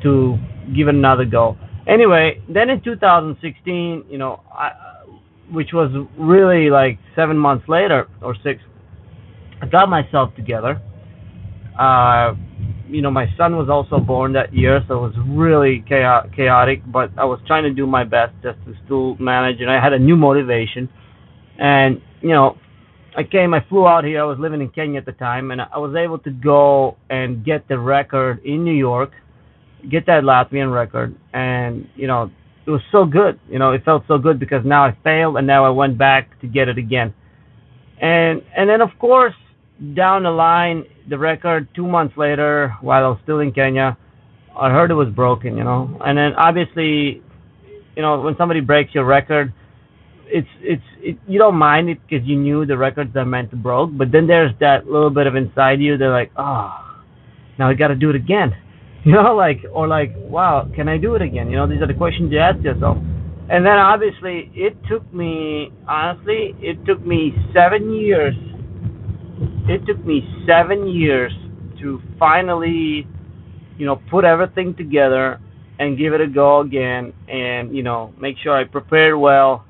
to 0.03 0.37
give 0.75 0.87
another 0.87 1.25
go. 1.25 1.57
Anyway, 1.87 2.41
then 2.49 2.69
in 2.69 2.81
2016, 2.81 4.05
you 4.09 4.17
know, 4.17 4.41
I, 4.51 4.71
which 5.51 5.69
was 5.73 5.91
really 6.17 6.69
like 6.69 6.97
seven 7.15 7.37
months 7.37 7.65
later 7.67 8.07
or 8.21 8.35
six, 8.43 8.61
I 9.61 9.67
got 9.67 9.89
myself 9.89 10.35
together. 10.35 10.81
Uh, 11.79 12.33
you 12.87 13.01
know, 13.01 13.11
my 13.11 13.25
son 13.37 13.55
was 13.57 13.67
also 13.69 14.03
born 14.03 14.33
that 14.33 14.53
year, 14.53 14.81
so 14.87 15.05
it 15.05 15.15
was 15.15 15.15
really 15.27 15.83
chaotic. 15.87 16.81
But 16.91 17.11
I 17.17 17.25
was 17.25 17.39
trying 17.47 17.63
to 17.63 17.73
do 17.73 17.87
my 17.87 18.03
best 18.03 18.33
just 18.43 18.57
to 18.65 18.73
still 18.85 19.15
manage, 19.19 19.59
and 19.61 19.69
I 19.69 19.83
had 19.83 19.93
a 19.93 19.99
new 19.99 20.15
motivation. 20.15 20.89
And 21.57 22.01
you 22.21 22.29
know, 22.29 22.57
I 23.17 23.23
came, 23.23 23.53
I 23.53 23.65
flew 23.69 23.87
out 23.87 24.03
here. 24.03 24.21
I 24.21 24.25
was 24.25 24.37
living 24.39 24.61
in 24.61 24.69
Kenya 24.69 24.99
at 24.99 25.05
the 25.05 25.13
time, 25.13 25.51
and 25.51 25.61
I 25.61 25.77
was 25.77 25.95
able 25.95 26.19
to 26.19 26.31
go 26.31 26.97
and 27.09 27.45
get 27.45 27.67
the 27.67 27.79
record 27.79 28.43
in 28.43 28.63
New 28.65 28.73
York, 28.73 29.11
get 29.89 30.05
that 30.07 30.23
Latvian 30.23 30.73
record, 30.73 31.15
and 31.33 31.87
you 31.95 32.07
know, 32.07 32.29
it 32.65 32.71
was 32.71 32.81
so 32.91 33.05
good. 33.05 33.39
You 33.49 33.59
know, 33.59 33.71
it 33.71 33.85
felt 33.85 34.03
so 34.07 34.17
good 34.17 34.39
because 34.39 34.65
now 34.65 34.85
I 34.85 34.97
failed, 35.03 35.37
and 35.37 35.47
now 35.47 35.65
I 35.65 35.69
went 35.69 35.97
back 35.97 36.39
to 36.41 36.47
get 36.47 36.67
it 36.67 36.77
again. 36.77 37.13
And 38.01 38.41
and 38.57 38.69
then 38.69 38.81
of 38.81 38.89
course 38.99 39.35
down 39.93 40.23
the 40.23 40.31
line, 40.31 40.85
the 41.09 41.17
record 41.17 41.67
two 41.75 41.87
months 41.87 42.15
later, 42.17 42.75
while 42.81 43.03
I 43.03 43.07
was 43.07 43.19
still 43.23 43.39
in 43.39 43.51
Kenya, 43.51 43.97
I 44.57 44.69
heard 44.69 44.89
it 44.89 44.95
was 44.95 45.09
broken, 45.09 45.57
you 45.57 45.63
know. 45.63 45.97
And 46.03 46.17
then 46.17 46.33
obviously, 46.33 47.21
you 47.95 48.01
know, 48.01 48.21
when 48.21 48.35
somebody 48.37 48.61
breaks 48.61 48.95
your 48.95 49.05
record, 49.05 49.53
it's 50.27 50.47
it's 50.61 50.83
it, 50.99 51.17
you 51.27 51.39
don't 51.39 51.55
mind 51.55 51.89
it 51.89 51.99
because 52.07 52.25
you 52.27 52.35
knew 52.35 52.65
the 52.65 52.77
records 52.77 53.15
are 53.15 53.25
meant 53.25 53.51
to 53.51 53.55
broke. 53.55 53.91
But 53.97 54.11
then 54.11 54.27
there's 54.27 54.51
that 54.59 54.87
little 54.87 55.09
bit 55.09 55.27
of 55.27 55.35
inside 55.35 55.79
you. 55.81 55.97
They're 55.97 56.11
like, 56.11 56.31
oh, 56.37 56.73
now 57.57 57.69
I 57.69 57.73
got 57.73 57.89
to 57.89 57.95
do 57.95 58.09
it 58.09 58.15
again, 58.15 58.53
you 59.05 59.13
know, 59.13 59.35
like 59.35 59.59
or 59.71 59.87
like, 59.87 60.13
wow, 60.17 60.69
can 60.75 60.87
I 60.87 60.97
do 60.97 61.15
it 61.15 61.21
again? 61.21 61.49
You 61.49 61.57
know, 61.57 61.67
these 61.67 61.81
are 61.81 61.87
the 61.87 61.93
questions 61.93 62.31
you 62.31 62.39
ask 62.39 62.63
yourself. 62.63 62.97
And 63.47 63.63
then 63.63 63.77
obviously, 63.77 64.51
it 64.55 64.75
took 64.89 65.11
me 65.13 65.71
honestly, 65.87 66.55
it 66.59 66.83
took 66.85 67.05
me 67.05 67.33
seven 67.53 67.93
years 67.93 68.35
it 69.67 69.85
took 69.85 70.03
me 70.05 70.21
seven 70.47 70.87
years 70.87 71.31
to 71.81 72.01
finally, 72.19 73.07
you 73.77 73.85
know, 73.85 73.99
put 74.09 74.23
everything 74.23 74.75
together 74.75 75.39
and 75.79 75.97
give 75.97 76.13
it 76.13 76.21
a 76.21 76.27
go 76.27 76.61
again, 76.61 77.11
and 77.27 77.75
you 77.75 77.83
know, 77.83 78.13
make 78.19 78.37
sure 78.41 78.55
I 78.55 78.63
prepared 78.63 79.17
well. 79.17 79.65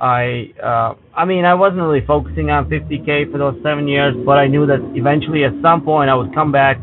I, 0.00 0.52
uh, 0.62 0.94
I 1.14 1.24
mean, 1.24 1.44
I 1.44 1.54
wasn't 1.54 1.82
really 1.82 2.04
focusing 2.06 2.50
on 2.50 2.68
50k 2.68 3.32
for 3.32 3.38
those 3.38 3.56
seven 3.62 3.88
years, 3.88 4.14
but 4.26 4.38
I 4.38 4.46
knew 4.46 4.66
that 4.66 4.80
eventually, 4.94 5.44
at 5.44 5.52
some 5.62 5.82
point, 5.82 6.10
I 6.10 6.14
would 6.14 6.34
come 6.34 6.52
back 6.52 6.78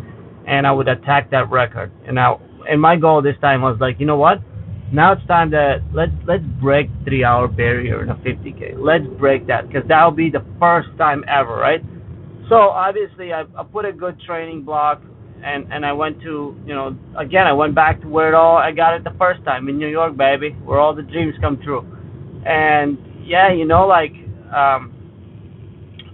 and 0.47 0.65
I 0.65 0.71
would 0.71 0.87
attack 0.87 1.29
that 1.31 1.49
record. 1.51 1.91
And 2.05 2.15
now, 2.15 2.41
and 2.67 2.81
my 2.81 2.95
goal 2.95 3.21
this 3.21 3.35
time 3.41 3.61
was 3.61 3.77
like, 3.79 3.99
you 3.99 4.05
know 4.05 4.17
what? 4.17 4.39
Now 4.91 5.13
it's 5.13 5.25
time 5.25 5.49
that 5.51 5.81
let's 5.91 6.11
let's 6.27 6.43
break 6.61 6.87
three-hour 7.03 7.47
barrier 7.47 8.03
in 8.03 8.09
a 8.09 8.15
50k. 8.15 8.75
Let's 8.77 9.05
break 9.19 9.47
that 9.47 9.67
because 9.67 9.83
that'll 9.87 10.11
be 10.11 10.29
the 10.29 10.45
first 10.59 10.89
time 10.99 11.23
ever, 11.27 11.55
right? 11.55 11.81
So 12.47 12.55
obviously, 12.55 13.33
I, 13.33 13.45
I 13.57 13.63
put 13.63 13.85
a 13.85 13.91
good 13.91 14.19
training 14.21 14.63
block, 14.63 15.01
and 15.43 15.65
and 15.73 15.83
I 15.83 15.93
went 15.93 16.21
to 16.21 16.55
you 16.65 16.75
know 16.75 16.95
again 17.17 17.47
I 17.47 17.53
went 17.53 17.73
back 17.73 18.01
to 18.01 18.07
where 18.07 18.29
it 18.29 18.35
all 18.35 18.57
I 18.57 18.71
got 18.71 18.93
it 18.93 19.03
the 19.03 19.15
first 19.17 19.43
time 19.45 19.67
in 19.67 19.79
New 19.79 19.87
York, 19.87 20.15
baby, 20.15 20.51
where 20.63 20.79
all 20.79 20.93
the 20.93 21.01
dreams 21.01 21.33
come 21.41 21.59
true. 21.63 21.87
And 22.45 22.97
yeah, 23.25 23.51
you 23.53 23.65
know 23.65 23.87
like 23.87 24.13
um, 24.53 24.93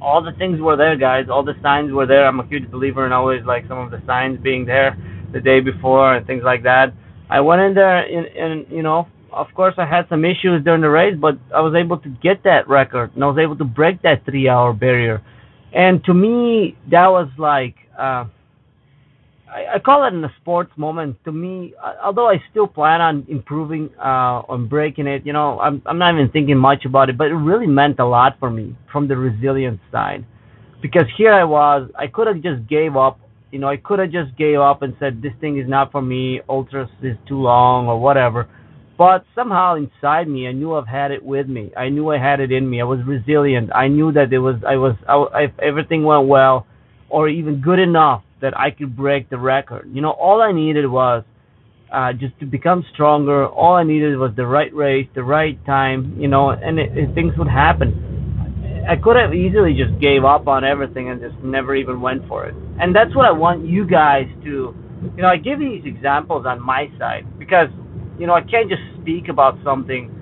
all 0.02 0.24
the 0.24 0.32
things 0.38 0.60
were 0.62 0.78
there, 0.78 0.96
guys. 0.96 1.26
All 1.30 1.44
the 1.44 1.56
signs 1.62 1.92
were 1.92 2.06
there. 2.06 2.28
I'm 2.28 2.40
a 2.40 2.48
huge 2.48 2.70
believer 2.72 3.06
in 3.06 3.12
always 3.12 3.44
like 3.46 3.68
some 3.68 3.78
of 3.78 3.92
the 3.92 4.02
signs 4.06 4.40
being 4.42 4.66
there 4.66 4.98
the 5.32 5.40
day 5.40 5.60
before 5.60 6.16
and 6.16 6.26
things 6.26 6.44
like 6.44 6.64
that. 6.64 6.94
I 7.30 7.42
went 7.42 7.62
in 7.62 7.74
there 7.76 8.00
and, 8.00 8.26
and 8.26 8.72
you 8.72 8.82
know 8.82 9.08
of 9.32 9.48
course 9.54 9.76
I 9.78 9.86
had 9.86 10.08
some 10.10 10.26
issues 10.26 10.64
during 10.64 10.82
the 10.82 10.90
race, 10.90 11.16
but 11.20 11.38
I 11.56 11.62
was 11.62 11.76
able 11.76 12.00
to 12.00 12.10
get 12.10 12.44
that 12.44 12.68
record 12.68 13.14
and 13.14 13.24
I 13.24 13.28
was 13.28 13.38
able 13.38 13.58
to 13.58 13.64
break 13.64 14.02
that 14.02 14.26
three 14.26 14.50
hour 14.50 14.74
barrier 14.74 15.22
and 15.74 16.04
to 16.06 16.14
me 16.14 16.78
that 16.90 17.08
was 17.08 17.30
like 17.38 17.76
uh, 17.98 18.26
I, 19.50 19.76
I 19.76 19.80
call 19.80 20.06
it 20.06 20.14
in 20.14 20.24
a 20.24 20.34
sports 20.42 20.72
moment. 20.78 21.18
To 21.26 21.32
me, 21.32 21.74
uh, 21.84 21.94
although 22.04 22.30
I 22.30 22.38
still 22.52 22.68
plan 22.68 23.02
on 23.02 23.26
improving, 23.28 23.90
uh, 24.00 24.44
on 24.48 24.68
breaking 24.68 25.08
it, 25.08 25.26
you 25.26 25.34
know, 25.34 25.60
I'm 25.60 25.82
I'm 25.86 25.98
not 25.98 26.14
even 26.14 26.30
thinking 26.30 26.58
much 26.58 26.86
about 26.86 27.10
it. 27.10 27.18
But 27.18 27.28
it 27.28 27.36
really 27.36 27.68
meant 27.68 28.00
a 28.00 28.06
lot 28.06 28.38
for 28.40 28.50
me 28.50 28.76
from 28.92 29.08
the 29.08 29.18
resilience 29.18 29.82
side, 29.92 30.26
because 30.82 31.06
here 31.18 31.34
I 31.34 31.44
was, 31.44 31.90
I 31.98 32.08
could 32.08 32.28
have 32.28 32.42
just 32.42 32.68
gave 32.70 32.96
up. 32.96 33.20
You 33.52 33.58
know, 33.58 33.68
I 33.68 33.78
could 33.78 33.98
have 33.98 34.12
just 34.12 34.38
gave 34.38 34.60
up 34.60 34.84
and 34.84 34.96
said 35.00 35.22
this 35.24 35.34
thing 35.42 35.58
is 35.58 35.68
not 35.68 35.92
for 35.92 36.02
me. 36.04 36.40
Ultras 36.48 36.90
is 37.02 37.18
too 37.28 37.42
long 37.42 37.88
or 37.88 38.00
whatever. 38.00 38.48
But 38.96 39.26
somehow 39.34 39.76
inside 39.76 40.28
me, 40.28 40.48
I 40.48 40.52
knew 40.52 40.76
I've 40.76 40.86
had 40.86 41.12
it 41.12 41.24
with 41.24 41.48
me. 41.48 41.72
I 41.76 41.90
knew 41.90 42.12
I 42.12 42.20
had 42.20 42.42
it 42.42 42.52
in 42.52 42.70
me. 42.70 42.82
I 42.82 42.84
was 42.84 43.00
resilient. 43.08 43.72
I 43.74 43.88
knew 43.88 44.12
that 44.12 44.32
it 44.32 44.40
was. 44.40 44.58
I 44.68 44.76
was. 44.76 44.96
I, 45.08 45.46
if 45.46 45.52
everything 45.60 46.04
went 46.04 46.28
well, 46.28 46.68
or 47.10 47.30
even 47.30 47.62
good 47.62 47.80
enough 47.80 48.24
that 48.42 48.58
I 48.58 48.72
could 48.72 48.96
break 48.96 49.30
the 49.30 49.38
record. 49.38 49.90
You 49.94 50.02
know, 50.02 50.12
all 50.12 50.42
I 50.42 50.52
needed 50.52 50.88
was 50.88 51.24
uh, 51.92 52.14
just 52.14 52.40
to 52.40 52.46
become 52.46 52.86
stronger. 52.94 53.48
All 53.48 53.76
I 53.76 53.84
needed 53.84 54.18
was 54.18 54.32
the 54.36 54.46
right 54.46 54.74
race, 54.74 55.08
the 55.16 55.24
right 55.24 55.64
time. 55.66 56.16
You 56.20 56.28
know, 56.28 56.50
and 56.50 56.80
it, 56.80 56.98
it, 56.98 57.16
things 57.16 57.34
would 57.38 57.48
happen. 57.50 58.86
I 58.90 58.96
could 58.96 59.18
have 59.18 59.34
easily 59.34 59.74
just 59.74 60.00
gave 60.00 60.24
up 60.24 60.48
on 60.48 60.64
everything 60.64 61.10
and 61.10 61.20
just 61.20 61.36
never 61.44 61.76
even 61.76 62.02
went 62.02 62.28
for 62.28 62.46
it. 62.46 62.56
And 62.80 62.96
that's 62.96 63.16
what 63.16 63.26
I 63.26 63.32
want 63.32 63.66
you 63.66 63.86
guys 63.86 64.28
to. 64.44 64.74
You 65.16 65.22
know, 65.22 65.28
I 65.28 65.38
give 65.38 65.60
these 65.60 65.84
examples 65.86 66.46
on 66.46 66.62
my 66.62 66.88
side 66.98 67.26
because 67.40 67.70
you 68.20 68.28
know, 68.28 68.34
I 68.34 68.42
can't 68.42 68.70
just 68.70 68.82
speak 69.02 69.30
about 69.30 69.58
something 69.64 70.14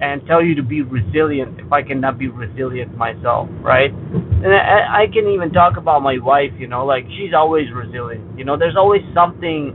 and 0.00 0.22
tell 0.26 0.42
you 0.42 0.54
to 0.54 0.62
be 0.62 0.82
resilient 0.82 1.58
if 1.58 1.72
I 1.72 1.82
cannot 1.82 2.18
be 2.18 2.28
resilient 2.28 2.96
myself, 2.96 3.48
right? 3.60 3.90
And 3.90 4.46
I, 4.46 5.02
I 5.02 5.06
can 5.12 5.26
even 5.28 5.50
talk 5.50 5.76
about 5.76 6.02
my 6.02 6.18
wife, 6.18 6.52
you 6.58 6.68
know, 6.68 6.86
like 6.86 7.04
she's 7.16 7.34
always 7.34 7.66
resilient. 7.74 8.38
You 8.38 8.44
know, 8.44 8.56
there's 8.56 8.76
always 8.76 9.02
something. 9.12 9.74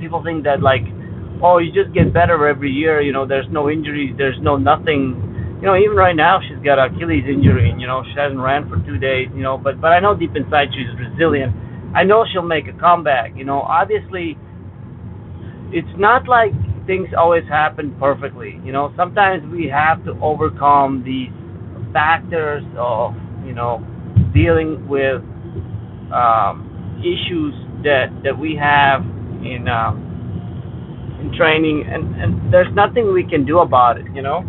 People 0.00 0.22
think 0.22 0.44
that 0.44 0.60
like, 0.60 0.84
oh, 1.42 1.58
you 1.58 1.72
just 1.72 1.94
get 1.94 2.12
better 2.12 2.46
every 2.46 2.70
year. 2.70 3.00
You 3.00 3.12
know, 3.12 3.26
there's 3.26 3.48
no 3.50 3.70
injuries, 3.70 4.14
there's 4.18 4.38
no 4.42 4.56
nothing. 4.56 5.16
You 5.60 5.66
know, 5.66 5.76
even 5.76 5.96
right 5.96 6.14
now 6.14 6.40
she's 6.44 6.62
got 6.62 6.76
Achilles 6.76 7.24
injury, 7.24 7.70
and 7.70 7.80
you 7.80 7.86
know 7.86 8.04
she 8.04 8.20
hasn't 8.20 8.40
ran 8.40 8.68
for 8.68 8.76
two 8.84 8.98
days. 8.98 9.28
You 9.34 9.42
know, 9.42 9.56
but 9.56 9.80
but 9.80 9.92
I 9.92 10.00
know 10.00 10.14
deep 10.14 10.36
inside 10.36 10.68
she's 10.76 10.92
resilient. 11.00 11.56
I 11.96 12.04
know 12.04 12.26
she'll 12.30 12.42
make 12.44 12.68
a 12.68 12.76
comeback. 12.78 13.32
You 13.34 13.44
know, 13.44 13.60
obviously 13.62 14.36
it's 15.72 15.88
not 15.96 16.28
like 16.28 16.52
things 16.86 17.08
always 17.16 17.44
happen 17.48 17.94
perfectly. 17.98 18.60
You 18.64 18.72
know, 18.72 18.92
sometimes 18.96 19.42
we 19.52 19.68
have 19.68 20.04
to 20.04 20.12
overcome 20.22 21.02
these 21.04 21.30
factors 21.92 22.64
of, 22.78 23.14
you 23.44 23.52
know, 23.54 23.84
dealing 24.34 24.86
with 24.88 25.22
um, 26.12 26.98
issues 27.00 27.54
that 27.84 28.08
that 28.24 28.38
we 28.38 28.56
have 28.56 29.02
in 29.44 29.68
um, 29.68 30.02
in 31.20 31.32
training, 31.36 31.84
and 31.88 32.14
and 32.20 32.52
there's 32.52 32.72
nothing 32.74 33.12
we 33.12 33.24
can 33.24 33.44
do 33.44 33.60
about 33.60 33.98
it. 33.98 34.06
You 34.14 34.22
know, 34.22 34.44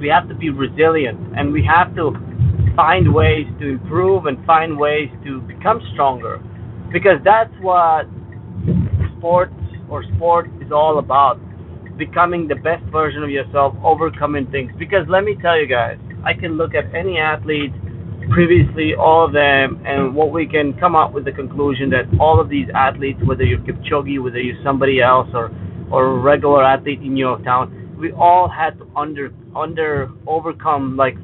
We 0.00 0.08
have 0.08 0.28
to 0.28 0.34
be 0.34 0.50
resilient, 0.50 1.18
and 1.36 1.52
we 1.52 1.64
have 1.64 1.94
to 1.96 2.12
find 2.74 3.12
ways 3.14 3.46
to 3.60 3.68
improve 3.68 4.26
and 4.26 4.44
find 4.46 4.76
ways 4.78 5.08
to 5.24 5.40
become 5.42 5.80
stronger, 5.92 6.40
because 6.92 7.18
that's 7.24 7.52
what 7.60 8.06
sports 9.18 9.54
or 9.92 10.02
sport 10.16 10.48
is 10.64 10.72
all 10.72 10.98
about. 10.98 11.38
Becoming 11.98 12.48
the 12.48 12.56
best 12.56 12.82
version 12.90 13.22
of 13.22 13.28
yourself, 13.28 13.74
overcoming 13.84 14.46
things. 14.50 14.72
Because 14.78 15.06
let 15.08 15.22
me 15.22 15.36
tell 15.42 15.60
you 15.60 15.66
guys, 15.66 15.98
I 16.24 16.32
can 16.32 16.56
look 16.56 16.74
at 16.74 16.92
any 16.94 17.18
athlete 17.18 17.72
previously, 18.30 18.94
all 18.94 19.26
of 19.26 19.32
them, 19.32 19.82
and 19.84 20.14
what 20.14 20.32
we 20.32 20.46
can 20.46 20.72
come 20.80 20.96
up 20.96 21.12
with 21.12 21.26
the 21.26 21.32
conclusion 21.32 21.90
that 21.90 22.04
all 22.18 22.40
of 22.40 22.48
these 22.48 22.68
athletes, 22.74 23.20
whether 23.24 23.44
you're 23.44 23.58
Kipchoge, 23.60 24.22
whether 24.22 24.40
you're 24.40 24.62
somebody 24.64 25.02
else, 25.02 25.28
or 25.34 25.50
or 25.90 26.06
a 26.06 26.18
regular 26.20 26.64
athlete 26.64 27.02
in 27.02 27.18
your 27.18 27.38
town, 27.42 27.96
we 28.00 28.12
all 28.12 28.48
had 28.48 28.78
to 28.78 28.88
under 28.96 29.30
under 29.54 30.08
overcome 30.26 30.96
like 30.96 31.16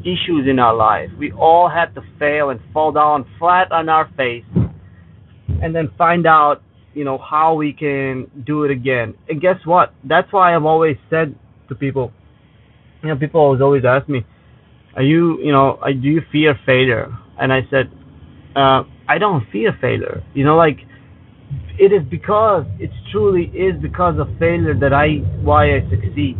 issues 0.00 0.48
in 0.48 0.58
our 0.58 0.74
life. 0.74 1.10
We 1.18 1.30
all 1.32 1.68
had 1.68 1.94
to 1.94 2.02
fail 2.18 2.50
and 2.50 2.58
fall 2.72 2.90
down 2.92 3.24
flat 3.38 3.70
on 3.70 3.88
our 3.88 4.10
face, 4.16 4.44
and 5.62 5.74
then 5.74 5.90
find 5.96 6.26
out, 6.26 6.62
you 6.98 7.04
know, 7.04 7.18
how 7.18 7.54
we 7.54 7.72
can 7.72 8.30
do 8.46 8.64
it 8.64 8.70
again. 8.70 9.14
And 9.28 9.40
guess 9.40 9.60
what? 9.64 9.94
That's 10.04 10.32
why 10.32 10.54
I've 10.54 10.64
always 10.64 10.96
said 11.08 11.34
to 11.68 11.74
people, 11.74 12.12
you 13.02 13.08
know, 13.08 13.16
people 13.16 13.40
always 13.40 13.60
always 13.62 13.84
ask 13.84 14.08
me 14.08 14.26
are 14.98 15.02
you 15.02 15.38
you 15.40 15.52
know 15.52 15.78
do 16.02 16.08
you 16.08 16.20
fear 16.32 16.58
failure 16.66 17.06
and 17.40 17.52
i 17.52 17.60
said 17.70 17.90
uh, 18.56 18.82
i 19.08 19.16
don't 19.16 19.48
fear 19.50 19.76
failure 19.80 20.22
you 20.34 20.44
know 20.44 20.56
like 20.56 20.78
it 21.78 21.92
is 21.92 22.02
because 22.10 22.64
it 22.80 22.90
truly 23.12 23.44
is 23.66 23.80
because 23.80 24.18
of 24.18 24.26
failure 24.38 24.74
that 24.74 24.92
i 24.92 25.16
why 25.48 25.76
i 25.76 25.80
succeed 25.88 26.36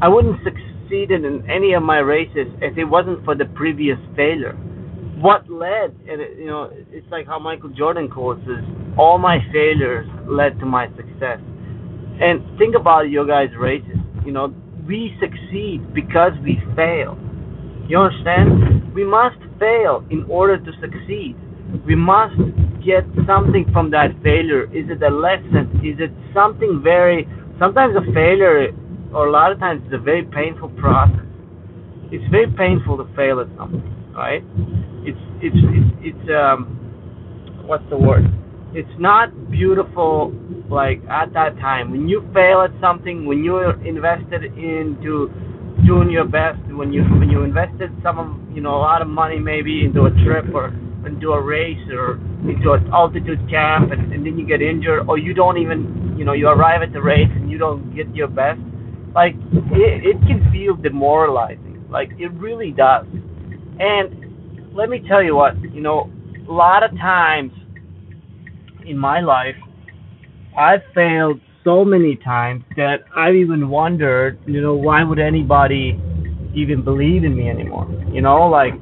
i 0.00 0.08
wouldn't 0.08 0.38
succeed 0.42 1.10
in 1.10 1.44
any 1.50 1.74
of 1.74 1.82
my 1.82 1.98
races 1.98 2.46
if 2.62 2.78
it 2.78 2.84
wasn't 2.84 3.22
for 3.24 3.34
the 3.34 3.44
previous 3.60 3.98
failure 4.16 4.56
what 5.20 5.48
led 5.50 5.94
and 6.08 6.20
it, 6.20 6.38
you 6.38 6.46
know 6.46 6.70
it's 6.90 7.06
like 7.10 7.26
how 7.26 7.38
michael 7.38 7.70
jordan 7.70 8.08
quotes 8.08 8.42
is 8.42 8.64
all 8.96 9.18
my 9.18 9.38
failures 9.52 10.06
led 10.26 10.58
to 10.58 10.66
my 10.66 10.86
success 10.96 11.40
and 12.20 12.42
think 12.58 12.74
about 12.74 13.02
your 13.10 13.26
guys 13.26 13.48
races 13.58 13.98
you 14.24 14.32
know 14.32 14.52
we 14.86 15.12
succeed 15.20 15.82
because 15.94 16.32
we 16.42 16.58
fail 16.76 17.18
you 17.88 17.96
understand? 17.96 18.94
We 18.94 19.02
must 19.04 19.38
fail 19.58 20.04
in 20.10 20.24
order 20.28 20.58
to 20.58 20.72
succeed. 20.78 21.34
We 21.86 21.94
must 21.96 22.36
get 22.84 23.04
something 23.26 23.64
from 23.72 23.90
that 23.92 24.12
failure. 24.22 24.64
Is 24.76 24.90
it 24.92 25.02
a 25.02 25.08
lesson? 25.08 25.80
Is 25.82 25.96
it 25.98 26.12
something 26.34 26.82
very. 26.84 27.26
Sometimes 27.58 27.96
a 27.96 28.04
failure, 28.12 28.68
or 29.14 29.26
a 29.26 29.30
lot 29.32 29.52
of 29.52 29.58
times, 29.58 29.82
it's 29.86 29.94
a 29.94 29.98
very 29.98 30.22
painful 30.22 30.68
process. 30.76 31.24
It's 32.12 32.24
very 32.30 32.46
painful 32.46 32.98
to 32.98 33.08
fail 33.16 33.40
at 33.40 33.48
something, 33.56 33.82
right? 34.14 34.44
It's, 35.08 35.24
it's, 35.40 35.56
it's, 35.56 36.14
it's 36.14 36.26
um, 36.30 36.78
what's 37.64 37.88
the 37.90 37.96
word? 37.98 38.24
It's 38.74 38.96
not 38.98 39.50
beautiful 39.50 40.32
like 40.70 41.00
at 41.08 41.32
that 41.32 41.56
time. 41.56 41.90
When 41.90 42.08
you 42.08 42.20
fail 42.34 42.60
at 42.60 42.78
something, 42.80 43.24
when 43.24 43.42
you're 43.42 43.72
invested 43.86 44.44
into 44.44 45.32
doing 45.86 46.10
your 46.10 46.24
best 46.24 46.58
when 46.74 46.92
you 46.92 47.02
when 47.04 47.30
you 47.30 47.44
invested 47.44 47.90
some 48.02 48.18
of 48.18 48.26
you 48.54 48.60
know 48.60 48.74
a 48.74 48.82
lot 48.82 49.00
of 49.00 49.08
money 49.08 49.38
maybe 49.38 49.84
into 49.84 50.06
a 50.06 50.10
trip 50.24 50.44
or 50.52 50.74
into 51.06 51.30
a 51.30 51.40
race 51.40 51.78
or 51.92 52.14
into 52.50 52.72
an 52.72 52.90
altitude 52.92 53.38
camp 53.48 53.92
and, 53.92 54.12
and 54.12 54.26
then 54.26 54.36
you 54.36 54.46
get 54.46 54.60
injured 54.60 55.08
or 55.08 55.18
you 55.18 55.32
don't 55.32 55.56
even 55.58 56.14
you 56.18 56.24
know 56.24 56.32
you 56.32 56.48
arrive 56.48 56.82
at 56.82 56.92
the 56.92 57.00
race 57.00 57.30
and 57.30 57.50
you 57.50 57.58
don't 57.58 57.94
get 57.94 58.12
your 58.14 58.26
best 58.26 58.60
like 59.14 59.34
it, 59.72 60.02
it 60.04 60.18
can 60.26 60.42
feel 60.52 60.74
demoralizing 60.74 61.86
like 61.90 62.10
it 62.18 62.32
really 62.34 62.72
does 62.72 63.06
and 63.78 64.17
let 64.78 64.88
me 64.88 64.98
tell 65.08 65.22
you 65.22 65.34
what 65.34 65.52
you 65.74 65.80
know 65.80 65.98
a 66.48 66.52
lot 66.52 66.82
of 66.82 66.90
times 66.92 67.52
in 68.86 68.96
my 68.96 69.20
life 69.20 69.56
i've 70.56 70.82
failed 70.94 71.40
so 71.68 71.84
many 71.84 72.16
times 72.16 72.64
that 72.76 73.04
I've 73.14 73.34
even 73.34 73.68
wondered, 73.68 74.38
you 74.46 74.62
know, 74.62 74.74
why 74.74 75.04
would 75.04 75.18
anybody 75.18 76.00
even 76.54 76.82
believe 76.82 77.24
in 77.24 77.36
me 77.36 77.50
anymore? 77.50 77.86
You 78.10 78.22
know, 78.22 78.48
like 78.48 78.72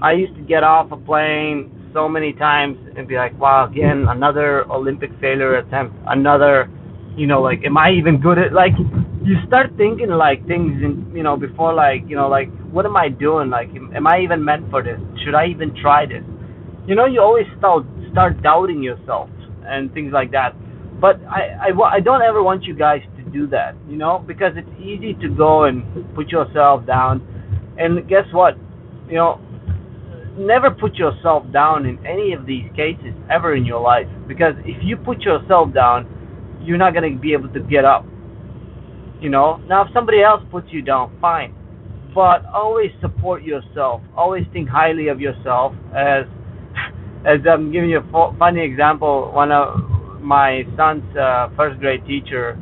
I 0.00 0.12
used 0.12 0.36
to 0.36 0.42
get 0.42 0.62
off 0.62 0.92
a 0.92 0.96
plane 0.96 1.90
so 1.92 2.08
many 2.08 2.32
times 2.32 2.78
and 2.96 3.08
be 3.08 3.16
like, 3.16 3.36
wow, 3.40 3.66
again, 3.68 4.06
another 4.08 4.70
Olympic 4.70 5.10
failure 5.20 5.56
attempt, 5.56 5.96
another, 6.06 6.70
you 7.16 7.26
know, 7.26 7.42
like, 7.42 7.64
am 7.64 7.76
I 7.76 7.90
even 7.90 8.20
good 8.20 8.38
at, 8.38 8.52
like, 8.52 8.74
you 9.26 9.34
start 9.46 9.70
thinking 9.76 10.10
like 10.10 10.46
things, 10.46 10.80
in, 10.82 11.10
you 11.14 11.24
know, 11.24 11.36
before 11.36 11.74
like, 11.74 12.02
you 12.06 12.14
know, 12.14 12.28
like, 12.28 12.48
what 12.70 12.86
am 12.86 12.96
I 12.96 13.08
doing? 13.08 13.50
Like, 13.50 13.68
am 13.74 14.06
I 14.06 14.20
even 14.20 14.44
meant 14.44 14.70
for 14.70 14.82
this? 14.84 15.00
Should 15.24 15.34
I 15.34 15.46
even 15.46 15.74
try 15.74 16.06
this? 16.06 16.22
You 16.86 16.94
know, 16.94 17.06
you 17.06 17.20
always 17.20 17.46
start 17.58 17.84
start 18.12 18.40
doubting 18.40 18.82
yourself 18.82 19.28
and 19.64 19.92
things 19.92 20.12
like 20.12 20.30
that. 20.30 20.54
But 21.00 21.20
I, 21.26 21.70
I, 21.70 21.96
I 21.96 22.00
don't 22.00 22.22
ever 22.22 22.42
want 22.42 22.62
you 22.64 22.74
guys 22.74 23.02
to 23.16 23.22
do 23.30 23.48
that, 23.48 23.74
you 23.88 23.96
know, 23.96 24.22
because 24.24 24.52
it's 24.56 24.80
easy 24.80 25.14
to 25.14 25.28
go 25.28 25.64
and 25.64 25.82
put 26.14 26.28
yourself 26.28 26.86
down. 26.86 27.20
And 27.78 28.08
guess 28.08 28.24
what? 28.32 28.54
You 29.08 29.16
know, 29.16 29.40
never 30.38 30.70
put 30.70 30.94
yourself 30.94 31.44
down 31.52 31.84
in 31.84 31.98
any 32.06 32.32
of 32.32 32.46
these 32.46 32.70
cases 32.76 33.12
ever 33.28 33.56
in 33.56 33.66
your 33.66 33.80
life. 33.80 34.06
Because 34.28 34.54
if 34.64 34.82
you 34.82 34.96
put 34.96 35.20
yourself 35.22 35.74
down, 35.74 36.06
you're 36.62 36.78
not 36.78 36.94
going 36.94 37.12
to 37.12 37.18
be 37.20 37.32
able 37.32 37.52
to 37.52 37.60
get 37.60 37.84
up. 37.84 38.06
You 39.20 39.30
know, 39.30 39.56
now 39.66 39.86
if 39.86 39.92
somebody 39.94 40.22
else 40.22 40.42
puts 40.50 40.68
you 40.70 40.82
down, 40.82 41.16
fine. 41.20 41.54
But 42.14 42.46
always 42.46 42.90
support 43.00 43.42
yourself. 43.42 44.02
Always 44.16 44.44
think 44.52 44.68
highly 44.68 45.08
of 45.08 45.20
yourself. 45.20 45.74
As 45.94 46.24
as 47.26 47.40
I'm 47.50 47.72
giving 47.72 47.90
you 47.90 47.98
a 47.98 48.36
funny 48.38 48.62
example, 48.64 49.32
one 49.32 49.50
of 49.52 50.20
my 50.20 50.64
son's 50.76 51.04
uh, 51.16 51.48
first 51.56 51.78
grade 51.80 52.04
teacher 52.06 52.58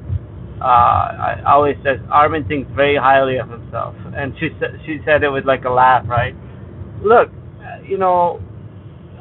uh, 0.61 1.37
always 1.47 1.77
says 1.85 1.99
Armin 2.11 2.47
thinks 2.49 2.71
very 2.75 2.97
highly 2.97 3.37
of 3.37 3.49
himself, 3.49 3.95
and 4.17 4.33
she 4.39 4.49
said 4.61 4.81
she 4.87 4.99
said 5.05 5.23
it 5.23 5.31
with 5.31 5.45
like 5.45 5.65
a 5.65 5.71
laugh, 5.71 6.09
right? 6.09 6.35
Look, 7.03 7.31
you 7.87 7.99
know, 7.99 8.41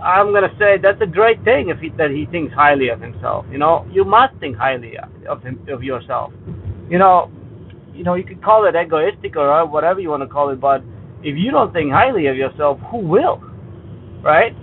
I'm 0.02 0.34
gonna 0.34 0.54
say 0.60 0.78
that's 0.82 1.02
a 1.02 1.08
great 1.08 1.44
thing 1.44 1.70
if 1.70 1.80
he, 1.80 1.90
that 1.98 2.12
he 2.12 2.26
thinks 2.26 2.54
highly 2.54 2.90
of 2.90 3.02
himself. 3.02 3.46
You 3.52 3.58
know, 3.58 3.86
you 3.92 4.04
must 4.06 4.36
think 4.40 4.56
highly 4.58 4.96
of 5.28 5.42
him 5.42 5.60
of 5.70 5.84
yourself. 5.84 6.32
You 6.94 7.00
know, 7.00 7.32
you 7.92 8.04
know 8.04 8.14
you 8.14 8.24
could 8.24 8.44
call 8.44 8.68
it 8.68 8.76
egoistic 8.76 9.36
or 9.36 9.52
uh, 9.52 9.66
whatever 9.66 10.00
you 10.00 10.10
want 10.10 10.22
to 10.22 10.30
call 10.30 10.52
it, 10.52 10.62
but 10.62 10.84
if 11.24 11.36
you 11.36 11.50
don't 11.50 11.74
think 11.74 11.92
highly 11.92 12.28
of 12.28 12.38
yourself, 12.38 12.78
who 12.92 13.00
will? 13.00 13.42
Right? 14.22 14.54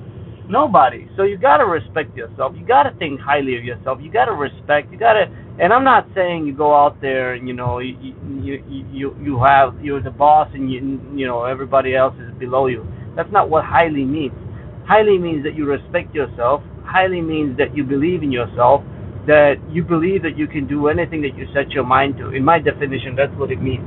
Nobody. 0.48 1.08
So 1.16 1.24
you 1.24 1.36
gotta 1.38 1.66
respect 1.66 2.16
yourself. 2.16 2.52
You 2.56 2.64
gotta 2.64 2.94
think 3.00 3.18
highly 3.18 3.56
of 3.58 3.64
yourself. 3.64 3.98
You 4.00 4.12
gotta 4.12 4.30
respect. 4.30 4.92
You 4.92 4.96
gotta. 4.96 5.24
And 5.58 5.72
I'm 5.72 5.82
not 5.82 6.06
saying 6.14 6.46
you 6.46 6.54
go 6.54 6.72
out 6.72 7.00
there 7.00 7.34
and 7.34 7.48
you 7.48 7.54
know 7.54 7.80
you 7.80 7.96
you 8.40 8.62
you 8.92 9.16
you 9.20 9.42
have 9.42 9.74
you're 9.82 10.00
the 10.00 10.12
boss 10.12 10.48
and 10.54 10.70
you 10.70 11.00
you 11.12 11.26
know 11.26 11.46
everybody 11.46 11.96
else 11.96 12.14
is 12.20 12.32
below 12.38 12.68
you. 12.68 12.86
That's 13.16 13.32
not 13.32 13.50
what 13.50 13.64
highly 13.64 14.04
means. 14.04 14.38
Highly 14.86 15.18
means 15.18 15.42
that 15.42 15.56
you 15.56 15.66
respect 15.66 16.14
yourself. 16.14 16.62
Highly 16.84 17.22
means 17.22 17.58
that 17.58 17.76
you 17.76 17.82
believe 17.82 18.22
in 18.22 18.30
yourself. 18.30 18.84
That 19.26 19.56
you 19.70 19.84
believe 19.84 20.22
that 20.22 20.36
you 20.36 20.46
can 20.46 20.66
do 20.66 20.88
anything 20.88 21.22
that 21.22 21.36
you 21.36 21.46
set 21.54 21.70
your 21.70 21.84
mind 21.84 22.16
to. 22.18 22.30
In 22.30 22.44
my 22.44 22.58
definition, 22.58 23.14
that's 23.16 23.34
what 23.36 23.52
it 23.52 23.60
means. 23.60 23.84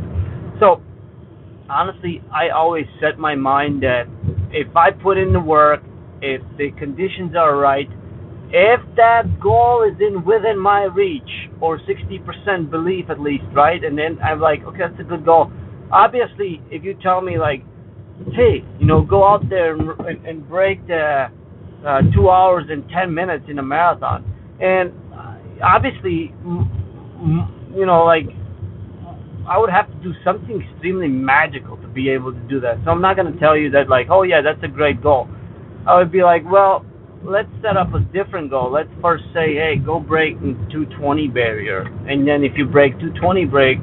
So 0.59 0.81
honestly, 1.69 2.21
I 2.31 2.49
always 2.49 2.85
set 3.01 3.17
my 3.17 3.35
mind 3.35 3.81
that 3.83 4.05
if 4.51 4.75
I 4.75 4.91
put 4.91 5.17
in 5.17 5.33
the 5.33 5.39
work 5.39 5.81
if 6.23 6.41
the 6.57 6.71
conditions 6.79 7.35
are 7.35 7.57
right, 7.57 7.89
if 8.49 8.79
that 8.95 9.41
goal 9.41 9.83
is 9.83 9.99
in 9.99 10.23
within 10.23 10.57
my 10.57 10.83
reach 10.83 11.49
or 11.59 11.79
60% 11.79 12.71
belief 12.71 13.09
at 13.09 13.19
least, 13.19 13.43
right? 13.51 13.83
And 13.83 13.97
then 13.97 14.17
I'm 14.23 14.39
like, 14.39 14.63
okay, 14.63 14.79
that's 14.87 14.99
a 14.99 15.03
good 15.03 15.25
goal. 15.25 15.51
Obviously, 15.91 16.61
if 16.71 16.83
you 16.83 16.95
tell 17.03 17.19
me 17.19 17.37
like, 17.37 17.63
hey, 18.33 18.63
you 18.79 18.85
know, 18.85 19.01
go 19.01 19.27
out 19.27 19.49
there 19.49 19.75
and, 19.75 20.25
and, 20.25 20.47
break 20.47 20.85
the 20.87 21.27
uh, 21.85 22.01
two 22.15 22.29
hours 22.29 22.65
and 22.69 22.87
10 22.89 23.13
minutes 23.13 23.45
in 23.49 23.59
a 23.59 23.63
marathon, 23.63 24.23
and 24.61 24.93
obviously, 25.61 26.33
you 27.75 27.85
know, 27.85 28.03
like 28.05 28.25
I 29.47 29.57
would 29.57 29.69
have 29.69 29.87
to 29.87 29.95
do 30.01 30.13
something 30.23 30.61
extremely 30.61 31.07
magical 31.07 31.77
to 31.77 31.87
be 31.87 32.09
able 32.09 32.31
to 32.31 32.39
do 32.47 32.59
that. 32.61 32.77
So 32.85 32.91
I'm 32.91 33.01
not 33.01 33.15
going 33.17 33.31
to 33.31 33.39
tell 33.39 33.57
you 33.57 33.69
that 33.71 33.89
like, 33.89 34.07
oh 34.09 34.23
yeah, 34.23 34.41
that's 34.41 34.63
a 34.63 34.67
great 34.67 35.01
goal. 35.03 35.27
I 35.85 35.97
would 35.97 36.11
be 36.11 36.23
like, 36.23 36.43
well, 36.49 36.85
let's 37.23 37.49
set 37.61 37.75
up 37.77 37.93
a 37.93 37.99
different 37.99 38.49
goal. 38.49 38.71
Let's 38.71 38.89
first 39.01 39.23
say, 39.33 39.55
hey, 39.55 39.75
go 39.83 39.99
break 39.99 40.39
the 40.39 40.53
220 40.71 41.27
barrier, 41.27 41.83
and 42.07 42.27
then 42.27 42.43
if 42.43 42.53
you 42.57 42.65
break 42.65 42.93
220 42.99 43.45
break, 43.45 43.77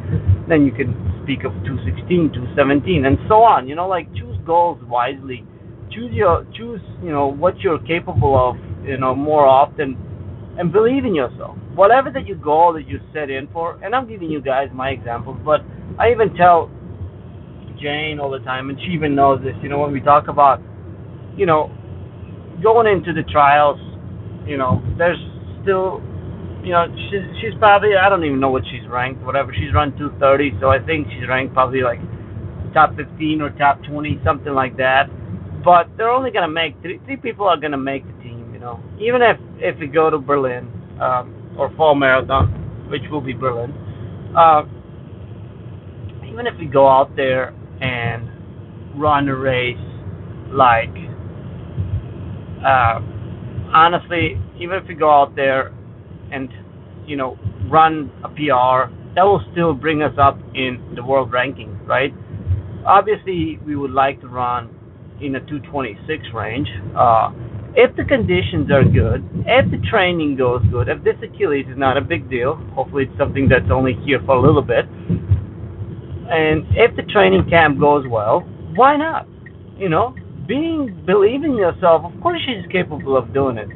then 0.49 0.65
you 0.65 0.73
can 0.73 0.97
speak 1.23 1.45
of 1.45 1.53
216, 1.65 2.33
217, 2.33 3.05
and 3.05 3.19
so 3.29 3.43
on. 3.43 3.69
You 3.69 3.75
know, 3.75 3.89
like 3.89 4.13
choose 4.15 4.37
goals 4.47 4.81
wisely. 4.85 5.45
Choose 5.93 6.13
your 6.13 6.47
choose 6.57 6.81
you 7.03 7.11
know 7.11 7.27
what 7.27 7.59
you're 7.61 7.79
capable 7.81 8.37
of. 8.39 8.57
You 8.85 8.97
know 8.97 9.15
more 9.15 9.47
often, 9.47 9.97
and 10.59 10.73
believe 10.73 11.05
in 11.05 11.15
yourself. 11.15 11.57
Whatever 11.75 12.11
that 12.11 12.27
you 12.27 12.35
goal 12.35 12.73
that 12.75 12.87
you 12.87 13.01
set 13.13 13.31
in 13.31 13.49
for, 13.53 13.83
and 13.83 13.95
I'm 13.95 14.09
giving 14.09 14.31
you 14.31 14.41
guys 14.41 14.69
my 14.75 14.91
examples, 14.91 15.39
but 15.45 15.61
I 15.99 16.11
even 16.11 16.35
tell 16.35 16.71
Jane 17.81 18.19
all 18.21 18.31
the 18.31 18.41
time, 18.41 18.69
and 18.71 18.79
she 18.81 18.93
even 18.93 19.15
knows 19.15 19.43
this. 19.43 19.55
You 19.63 19.69
know, 19.69 19.79
when 19.79 19.93
we 19.93 20.01
talk 20.01 20.29
about, 20.29 20.61
you 21.37 21.47
know, 21.47 21.71
going 22.63 22.87
into 22.87 23.13
the 23.13 23.23
trials, 23.31 23.79
you 24.47 24.57
know, 24.57 24.83
there's 24.99 25.19
still, 25.63 26.03
you 26.63 26.73
know, 26.73 26.87
she's 27.09 27.25
she's 27.41 27.55
probably 27.59 27.97
I 27.97 28.09
don't 28.09 28.25
even 28.25 28.41
know 28.41 28.51
what 28.51 28.65
she's 28.71 28.87
ranked, 28.89 29.23
whatever. 29.25 29.53
She's 29.55 29.73
run 29.73 29.97
230, 29.97 30.59
so 30.61 30.69
I 30.69 30.79
think 30.85 31.09
she's 31.09 31.29
ranked 31.29 31.55
probably 31.55 31.81
like 31.83 32.01
top 32.75 32.95
15 32.97 33.41
or 33.41 33.51
top 33.57 33.83
20, 33.89 34.21
something 34.25 34.53
like 34.53 34.77
that. 34.77 35.09
But 35.65 35.89
they're 35.97 36.11
only 36.11 36.31
gonna 36.31 36.49
make 36.49 36.81
three 36.83 37.01
three 37.05 37.17
people 37.17 37.47
are 37.47 37.57
gonna 37.57 37.79
make 37.81 38.05
the 38.07 38.13
know, 38.61 38.81
even 39.01 39.23
if 39.23 39.39
if 39.59 39.79
we 39.81 39.87
go 39.87 40.11
to 40.11 40.19
Berlin 40.19 40.71
um, 41.01 41.57
or 41.59 41.75
fall 41.77 41.95
marathon, 41.95 42.89
which 42.91 43.03
will 43.11 43.21
be 43.21 43.33
Berlin. 43.33 43.73
Uh, 44.37 44.63
even 46.31 46.47
if 46.47 46.55
we 46.59 46.67
go 46.67 46.89
out 46.89 47.15
there 47.17 47.55
and 47.81 48.29
run 48.99 49.29
a 49.29 49.37
race 49.37 49.77
like 50.53 50.95
uh, 52.65 53.01
honestly, 53.73 54.41
even 54.59 54.77
if 54.77 54.87
we 54.87 54.95
go 54.95 55.11
out 55.11 55.35
there 55.35 55.75
and 56.33 56.49
you 57.07 57.17
know 57.17 57.39
run 57.69 58.11
a 58.25 58.29
PR, 58.29 58.93
that 59.15 59.23
will 59.23 59.45
still 59.53 59.75
bring 59.75 60.03
us 60.03 60.15
up 60.19 60.39
in 60.55 60.93
the 60.95 61.03
world 61.03 61.31
rankings, 61.31 61.87
right? 61.87 62.13
Obviously, 62.87 63.59
we 63.67 63.77
would 63.77 63.91
like 63.91 64.21
to 64.21 64.29
run 64.29 64.71
in 65.21 65.35
a 65.37 65.41
226 65.41 66.23
range. 66.35 66.69
Uh, 66.97 67.31
if 67.77 67.95
the 67.97 68.05
conditions 68.05 68.71
are 68.71 68.85
good, 68.85 69.23
if 69.47 69.71
the 69.71 69.79
training 69.91 70.37
goes 70.37 70.63
good, 70.71 70.89
if 70.89 71.03
this 71.05 71.17
Achilles 71.23 71.67
is 71.71 71.79
not 71.79 71.97
a 71.97 72.01
big 72.01 72.29
deal, 72.29 72.57
hopefully 72.75 73.05
it's 73.09 73.19
something 73.19 73.49
that's 73.49 73.71
only 73.71 73.95
here 74.05 74.21
for 74.27 74.37
a 74.37 74.43
little 74.43 74.63
bit, 74.63 74.87
and 76.31 76.65
if 76.77 76.95
the 76.97 77.03
training 77.13 77.49
camp 77.49 77.79
goes 77.79 78.07
well, 78.09 78.41
why 78.75 78.97
not? 78.97 79.27
You 79.79 79.89
know, 79.89 80.15
being 80.47 81.03
believing 81.07 81.55
yourself, 81.55 82.05
of 82.05 82.21
course 82.21 82.41
she's 82.47 82.71
capable 82.71 83.17
of 83.17 83.33
doing 83.33 83.57
it. 83.57 83.69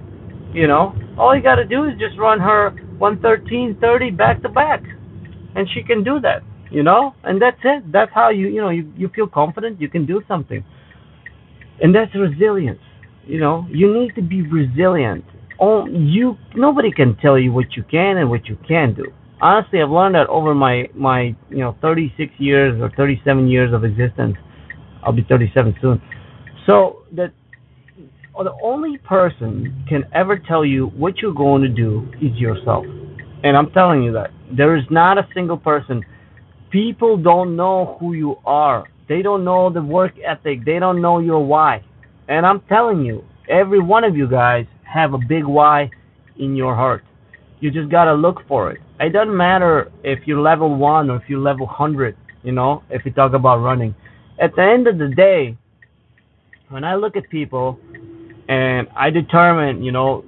You 0.52 0.66
know, 0.66 0.94
all 1.18 1.34
you 1.36 1.42
got 1.42 1.56
to 1.56 1.64
do 1.64 1.84
is 1.84 1.92
just 1.98 2.18
run 2.18 2.38
her 2.40 2.70
113.30 3.00 4.16
back 4.16 4.42
to 4.42 4.48
back, 4.48 4.82
and 5.56 5.68
she 5.74 5.82
can 5.82 6.04
do 6.04 6.20
that. 6.20 6.42
You 6.70 6.82
know, 6.82 7.14
and 7.22 7.40
that's 7.40 7.60
it. 7.62 7.92
That's 7.92 8.10
how 8.12 8.30
you 8.30 8.48
you 8.48 8.60
know 8.60 8.70
you 8.70 8.92
you 8.96 9.08
feel 9.14 9.28
confident 9.28 9.80
you 9.80 9.88
can 9.88 10.06
do 10.06 10.22
something, 10.26 10.64
and 11.80 11.94
that's 11.94 12.12
resilience. 12.14 12.80
You 13.26 13.40
know, 13.40 13.66
you 13.70 13.92
need 13.92 14.14
to 14.16 14.22
be 14.22 14.42
resilient. 14.42 15.24
Oh, 15.60 15.86
you 15.86 16.36
nobody 16.54 16.90
can 16.90 17.16
tell 17.16 17.38
you 17.38 17.52
what 17.52 17.76
you 17.76 17.84
can 17.90 18.18
and 18.18 18.28
what 18.28 18.46
you 18.46 18.58
can't 18.66 18.96
do. 18.96 19.06
Honestly, 19.40 19.80
I've 19.80 19.90
learned 19.90 20.14
that 20.14 20.26
over 20.28 20.54
my 20.54 20.88
my 20.94 21.34
you 21.48 21.58
know 21.58 21.76
36 21.80 22.32
years 22.38 22.80
or 22.80 22.90
37 22.96 23.48
years 23.48 23.72
of 23.72 23.84
existence. 23.84 24.36
I'll 25.02 25.12
be 25.12 25.24
37 25.28 25.76
soon. 25.80 26.02
So 26.66 27.02
that 27.12 27.32
the 28.42 28.54
only 28.62 28.98
person 28.98 29.84
can 29.88 30.04
ever 30.12 30.38
tell 30.38 30.64
you 30.64 30.86
what 30.88 31.18
you're 31.18 31.34
going 31.34 31.62
to 31.62 31.68
do 31.68 32.08
is 32.20 32.36
yourself. 32.36 32.84
And 33.44 33.56
I'm 33.56 33.70
telling 33.70 34.02
you 34.02 34.12
that 34.12 34.30
there 34.56 34.76
is 34.76 34.84
not 34.90 35.18
a 35.18 35.28
single 35.34 35.58
person. 35.58 36.02
People 36.70 37.16
don't 37.16 37.54
know 37.54 37.96
who 38.00 38.14
you 38.14 38.36
are. 38.44 38.88
They 39.08 39.22
don't 39.22 39.44
know 39.44 39.70
the 39.70 39.82
work 39.82 40.14
ethic. 40.24 40.64
They 40.64 40.78
don't 40.78 41.00
know 41.00 41.20
your 41.20 41.44
why. 41.44 41.84
And 42.28 42.46
I'm 42.46 42.60
telling 42.62 43.04
you, 43.04 43.24
every 43.48 43.80
one 43.80 44.04
of 44.04 44.16
you 44.16 44.28
guys 44.28 44.66
have 44.84 45.14
a 45.14 45.18
big 45.18 45.44
why 45.44 45.90
in 46.38 46.56
your 46.56 46.74
heart. 46.74 47.04
You 47.60 47.70
just 47.70 47.90
gotta 47.90 48.14
look 48.14 48.46
for 48.46 48.70
it. 48.70 48.80
It 49.00 49.10
doesn't 49.10 49.36
matter 49.36 49.90
if 50.02 50.26
you're 50.26 50.40
level 50.40 50.74
one 50.74 51.10
or 51.10 51.16
if 51.16 51.22
you're 51.28 51.40
level 51.40 51.66
hundred. 51.66 52.16
You 52.42 52.52
know, 52.52 52.82
if 52.90 53.04
you 53.04 53.12
talk 53.12 53.32
about 53.32 53.58
running, 53.58 53.94
at 54.38 54.54
the 54.54 54.62
end 54.62 54.86
of 54.86 54.98
the 54.98 55.08
day, 55.08 55.56
when 56.68 56.84
I 56.84 56.94
look 56.96 57.16
at 57.16 57.28
people 57.30 57.78
and 58.48 58.88
I 58.94 59.10
determine, 59.10 59.82
you 59.82 59.92
know, 59.92 60.24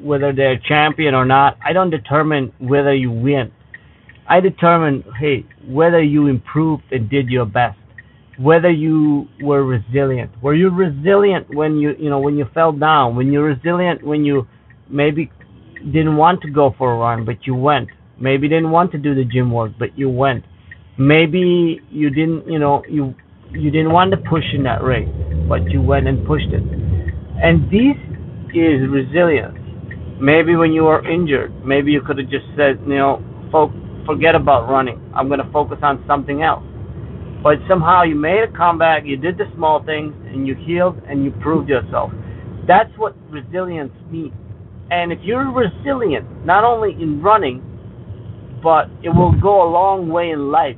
whether 0.00 0.32
they're 0.32 0.58
champion 0.58 1.14
or 1.14 1.24
not, 1.24 1.56
I 1.64 1.72
don't 1.72 1.90
determine 1.90 2.52
whether 2.58 2.94
you 2.94 3.10
win. 3.10 3.52
I 4.28 4.40
determine, 4.40 5.04
hey, 5.18 5.46
whether 5.66 6.02
you 6.02 6.26
improved 6.26 6.82
and 6.90 7.08
did 7.08 7.28
your 7.28 7.46
best, 7.46 7.78
whether 8.38 8.70
you 8.70 9.28
were 9.40 9.64
resilient. 9.64 10.30
Were 10.42 10.54
you 10.54 10.70
resilient 10.70 11.54
when 11.54 11.78
you, 11.78 11.94
you 11.98 12.10
know, 12.10 12.20
when 12.20 12.36
you 12.36 12.46
fell 12.52 12.72
down? 12.72 13.16
When 13.16 13.32
you're 13.32 13.44
resilient 13.44 14.04
when 14.04 14.24
you 14.24 14.46
maybe 14.88 15.30
didn't 15.84 16.16
want 16.16 16.42
to 16.42 16.50
go 16.50 16.74
for 16.76 16.92
a 16.92 16.98
run, 16.98 17.24
but 17.24 17.46
you 17.46 17.54
went. 17.54 17.88
Maybe 18.20 18.48
didn't 18.48 18.70
want 18.70 18.92
to 18.92 18.98
do 18.98 19.14
the 19.14 19.24
gym 19.24 19.50
work, 19.52 19.72
but 19.78 19.96
you 19.98 20.08
went. 20.08 20.44
Maybe 20.98 21.80
you 21.90 22.10
didn't, 22.10 22.46
you 22.46 22.58
know, 22.58 22.82
you 22.88 23.14
you 23.52 23.70
didn't 23.70 23.92
want 23.92 24.10
to 24.10 24.16
push 24.16 24.44
in 24.52 24.62
that 24.64 24.82
race, 24.82 25.08
but 25.48 25.70
you 25.70 25.80
went 25.80 26.08
and 26.08 26.26
pushed 26.26 26.48
it. 26.48 26.62
And 27.42 27.64
this 27.70 27.96
is 28.54 28.88
resilience. 28.88 29.56
Maybe 30.20 30.56
when 30.56 30.72
you 30.72 30.84
were 30.84 31.06
injured, 31.06 31.52
maybe 31.64 31.92
you 31.92 32.00
could 32.00 32.18
have 32.18 32.30
just 32.30 32.46
said, 32.56 32.80
you 32.86 32.96
know, 32.96 33.22
folk, 33.52 33.70
forget 34.06 34.34
about 34.34 34.68
running. 34.68 35.00
I'm 35.14 35.28
going 35.28 35.40
to 35.40 35.52
focus 35.52 35.78
on 35.82 36.02
something 36.06 36.42
else. 36.42 36.64
But 37.46 37.58
somehow 37.68 38.02
you 38.02 38.16
made 38.16 38.42
a 38.42 38.50
comeback, 38.50 39.04
you 39.06 39.16
did 39.16 39.38
the 39.38 39.44
small 39.54 39.80
things, 39.84 40.12
and 40.26 40.48
you 40.48 40.56
healed 40.56 41.00
and 41.08 41.22
you 41.24 41.30
proved 41.30 41.68
yourself. 41.68 42.10
That's 42.66 42.90
what 42.96 43.14
resilience 43.30 43.92
means. 44.10 44.34
And 44.90 45.12
if 45.12 45.20
you're 45.22 45.52
resilient, 45.52 46.44
not 46.44 46.64
only 46.64 47.00
in 47.00 47.22
running, 47.22 47.62
but 48.64 48.90
it 49.04 49.10
will 49.10 49.30
go 49.40 49.62
a 49.62 49.70
long 49.70 50.08
way 50.08 50.30
in 50.30 50.50
life. 50.50 50.74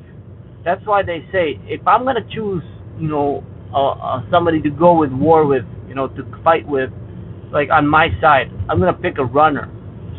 That's 0.63 0.85
why 0.85 1.03
they 1.03 1.25
say 1.33 1.59
if 1.65 1.81
I'm 1.89 2.05
gonna 2.05 2.29
choose, 2.35 2.63
you 3.01 3.09
know, 3.09 3.43
uh, 3.73 3.93
uh, 3.93 4.31
somebody 4.31 4.61
to 4.61 4.69
go 4.69 4.93
with 4.93 5.11
war 5.11 5.47
with, 5.47 5.65
you 5.89 5.95
know, 5.95 6.09
to 6.09 6.41
fight 6.45 6.69
with, 6.69 6.91
like 7.51 7.71
on 7.71 7.89
my 7.89 8.09
side, 8.21 8.53
I'm 8.69 8.79
gonna 8.79 8.93
pick 8.93 9.17
a 9.17 9.25
runner, 9.25 9.73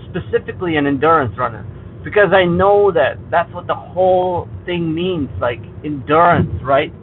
specifically 0.10 0.78
an 0.78 0.88
endurance 0.88 1.38
runner, 1.38 1.64
because 2.04 2.32
I 2.34 2.46
know 2.46 2.92
that 2.92 3.18
that's 3.32 3.54
what 3.54 3.68
the 3.68 3.76
whole 3.76 4.48
thing 4.66 4.94
means, 4.94 5.30
like 5.42 5.60
endurance, 5.84 6.52
right? 6.64 6.94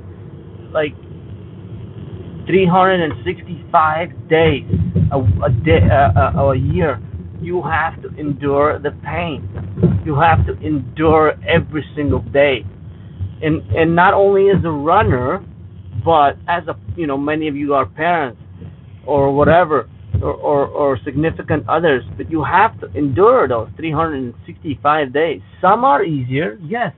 Like 0.72 0.94
365 2.46 4.28
days 4.28 4.64
a, 5.12 5.18
a 5.18 5.50
day 5.64 5.80
a, 5.90 6.38
a, 6.38 6.50
a 6.50 6.56
year 6.56 7.00
you 7.40 7.62
have 7.62 8.00
to 8.02 8.08
endure 8.18 8.78
the 8.78 8.92
pain 9.04 9.42
you 10.06 10.14
have 10.18 10.46
to 10.46 10.52
endure 10.64 11.34
every 11.46 11.84
single 11.94 12.20
day 12.32 12.64
and 13.42 13.62
and 13.72 13.94
not 13.94 14.14
only 14.14 14.48
as 14.50 14.64
a 14.64 14.70
runner 14.70 15.44
but 16.04 16.36
as 16.48 16.62
a 16.68 16.76
you 16.96 17.06
know 17.06 17.18
many 17.18 17.48
of 17.48 17.56
you 17.56 17.74
are 17.74 17.86
parents 17.86 18.40
or 19.06 19.34
whatever 19.34 19.88
or, 20.22 20.66
or, 20.66 20.98
significant 21.04 21.68
others 21.68 22.02
but 22.16 22.30
you 22.30 22.42
have 22.42 22.78
to 22.80 22.86
endure 22.98 23.46
those 23.46 23.68
365 23.76 25.12
days 25.12 25.40
some 25.60 25.84
are 25.84 26.04
easier 26.04 26.58
yes 26.62 26.92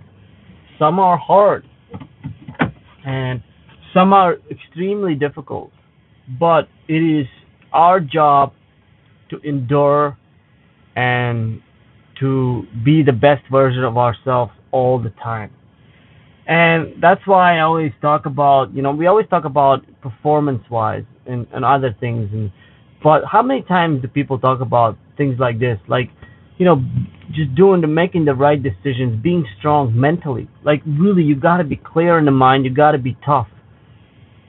some 0.79 0.99
are 1.01 1.19
hard 1.19 1.65
and 3.05 3.43
some 3.95 4.13
are 4.13 4.37
extremely 4.51 5.15
difficult, 5.15 5.71
but 6.39 6.69
it 6.89 7.03
is 7.21 7.27
our 7.73 8.01
job 8.01 8.53
to 9.31 9.39
endure 9.41 10.17
and 10.95 11.61
to 12.21 12.65
be 12.85 13.03
the 13.03 13.13
best 13.13 13.43
version 13.51 13.85
of 13.85 13.97
ourselves 13.97 14.53
all 14.73 14.99
the 15.01 15.11
time. 15.23 15.51
And 16.47 16.95
that's 17.03 17.21
why 17.27 17.59
I 17.59 17.61
always 17.61 17.93
talk 18.01 18.27
about, 18.27 18.75
you 18.75 18.83
know, 18.83 18.93
we 18.93 19.07
always 19.07 19.27
talk 19.29 19.45
about 19.45 19.85
performance 20.01 20.63
wise 20.71 21.05
and, 21.27 21.47
and 21.53 21.65
other 21.65 21.95
things. 22.01 22.29
And, 22.33 22.51
but 23.03 23.25
how 23.25 23.43
many 23.43 23.63
times 23.63 24.03
do 24.03 24.09
people 24.09 24.39
talk 24.39 24.61
about 24.61 24.97
things 25.17 25.39
like 25.39 25.59
this? 25.59 25.79
Like, 25.89 26.11
you 26.59 26.65
know, 26.65 26.83
just 27.31 27.55
doing 27.55 27.81
the 27.81 27.87
making 27.87 28.25
the 28.25 28.35
right 28.35 28.61
decisions, 28.61 29.23
being 29.23 29.47
strong 29.59 29.99
mentally. 29.99 30.49
Like 30.65 30.83
really, 30.87 31.23
you 31.23 31.37
got 31.37 31.59
to 31.59 31.65
be 31.65 31.77
clear 31.77 32.19
in 32.19 32.25
the 32.25 32.33
mind. 32.33 32.65
You 32.65 32.75
got 32.75 32.93
to 32.93 32.99
be 32.99 33.17
tough. 33.25 33.49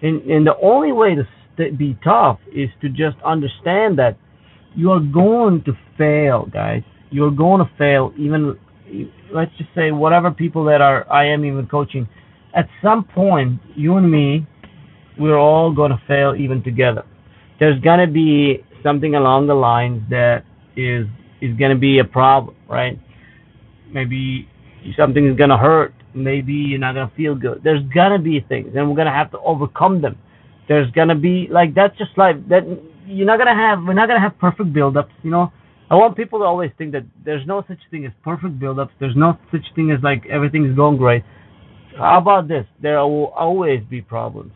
And 0.01 0.21
and 0.23 0.47
the 0.47 0.55
only 0.61 0.91
way 0.91 1.15
to 1.15 1.27
st- 1.55 1.77
be 1.77 1.97
tough 2.03 2.39
is 2.53 2.69
to 2.81 2.89
just 2.89 3.17
understand 3.23 3.99
that 3.99 4.17
you 4.75 4.91
are 4.91 4.99
going 4.99 5.63
to 5.65 5.73
fail, 5.97 6.47
guys. 6.51 6.83
You're 7.11 7.31
going 7.31 7.59
to 7.59 7.69
fail. 7.77 8.13
Even 8.17 8.57
let's 9.33 9.51
just 9.57 9.69
say 9.75 9.91
whatever 9.91 10.31
people 10.31 10.63
that 10.65 10.81
are 10.81 11.11
I 11.11 11.25
am 11.27 11.45
even 11.45 11.67
coaching. 11.67 12.07
At 12.55 12.67
some 12.81 13.03
point, 13.03 13.61
you 13.75 13.97
and 13.97 14.09
me, 14.09 14.47
we're 15.19 15.37
all 15.37 15.71
going 15.71 15.91
to 15.91 16.01
fail 16.07 16.33
even 16.35 16.63
together. 16.63 17.03
There's 17.59 17.81
to 17.99 18.07
be 18.07 18.63
something 18.83 19.15
along 19.15 19.47
the 19.47 19.55
lines 19.55 20.01
that 20.09 20.43
is 20.75 21.05
is 21.41 21.57
to 21.57 21.75
be 21.75 21.99
a 21.99 22.03
problem, 22.03 22.55
right? 22.69 22.99
Maybe 23.91 24.47
something 24.97 25.27
is 25.27 25.37
to 25.37 25.57
hurt 25.57 25.93
maybe 26.13 26.53
you're 26.53 26.79
not 26.79 26.93
gonna 26.93 27.11
feel 27.15 27.35
good. 27.35 27.61
There's 27.63 27.83
gonna 27.93 28.19
be 28.19 28.39
things, 28.47 28.75
and 28.75 28.89
we're 28.89 28.95
gonna 28.95 29.13
have 29.13 29.31
to 29.31 29.39
overcome 29.39 30.01
them. 30.01 30.17
There's 30.67 30.89
gonna 30.91 31.15
be 31.15 31.47
like 31.49 31.73
that's 31.73 31.97
just 31.97 32.17
life. 32.17 32.35
That 32.49 32.63
you're 33.05 33.25
not 33.25 33.37
gonna 33.37 33.55
have. 33.55 33.83
We're 33.83 33.93
not 33.93 34.07
gonna 34.07 34.19
have 34.19 34.37
perfect 34.39 34.73
buildups. 34.73 35.11
You 35.23 35.31
know, 35.31 35.51
I 35.89 35.95
want 35.95 36.15
people 36.15 36.39
to 36.39 36.45
always 36.45 36.71
think 36.77 36.91
that 36.93 37.03
there's 37.25 37.45
no 37.47 37.63
such 37.67 37.79
thing 37.91 38.05
as 38.05 38.11
perfect 38.23 38.59
buildups. 38.59 38.91
There's 38.99 39.15
no 39.15 39.37
such 39.51 39.65
thing 39.75 39.91
as 39.91 39.99
like 40.03 40.25
everything's 40.27 40.75
going 40.75 40.97
great. 40.97 41.23
how 41.97 42.19
about 42.19 42.47
this? 42.47 42.65
There 42.81 42.99
will 42.99 43.27
always 43.27 43.81
be 43.89 44.01
problems, 44.01 44.53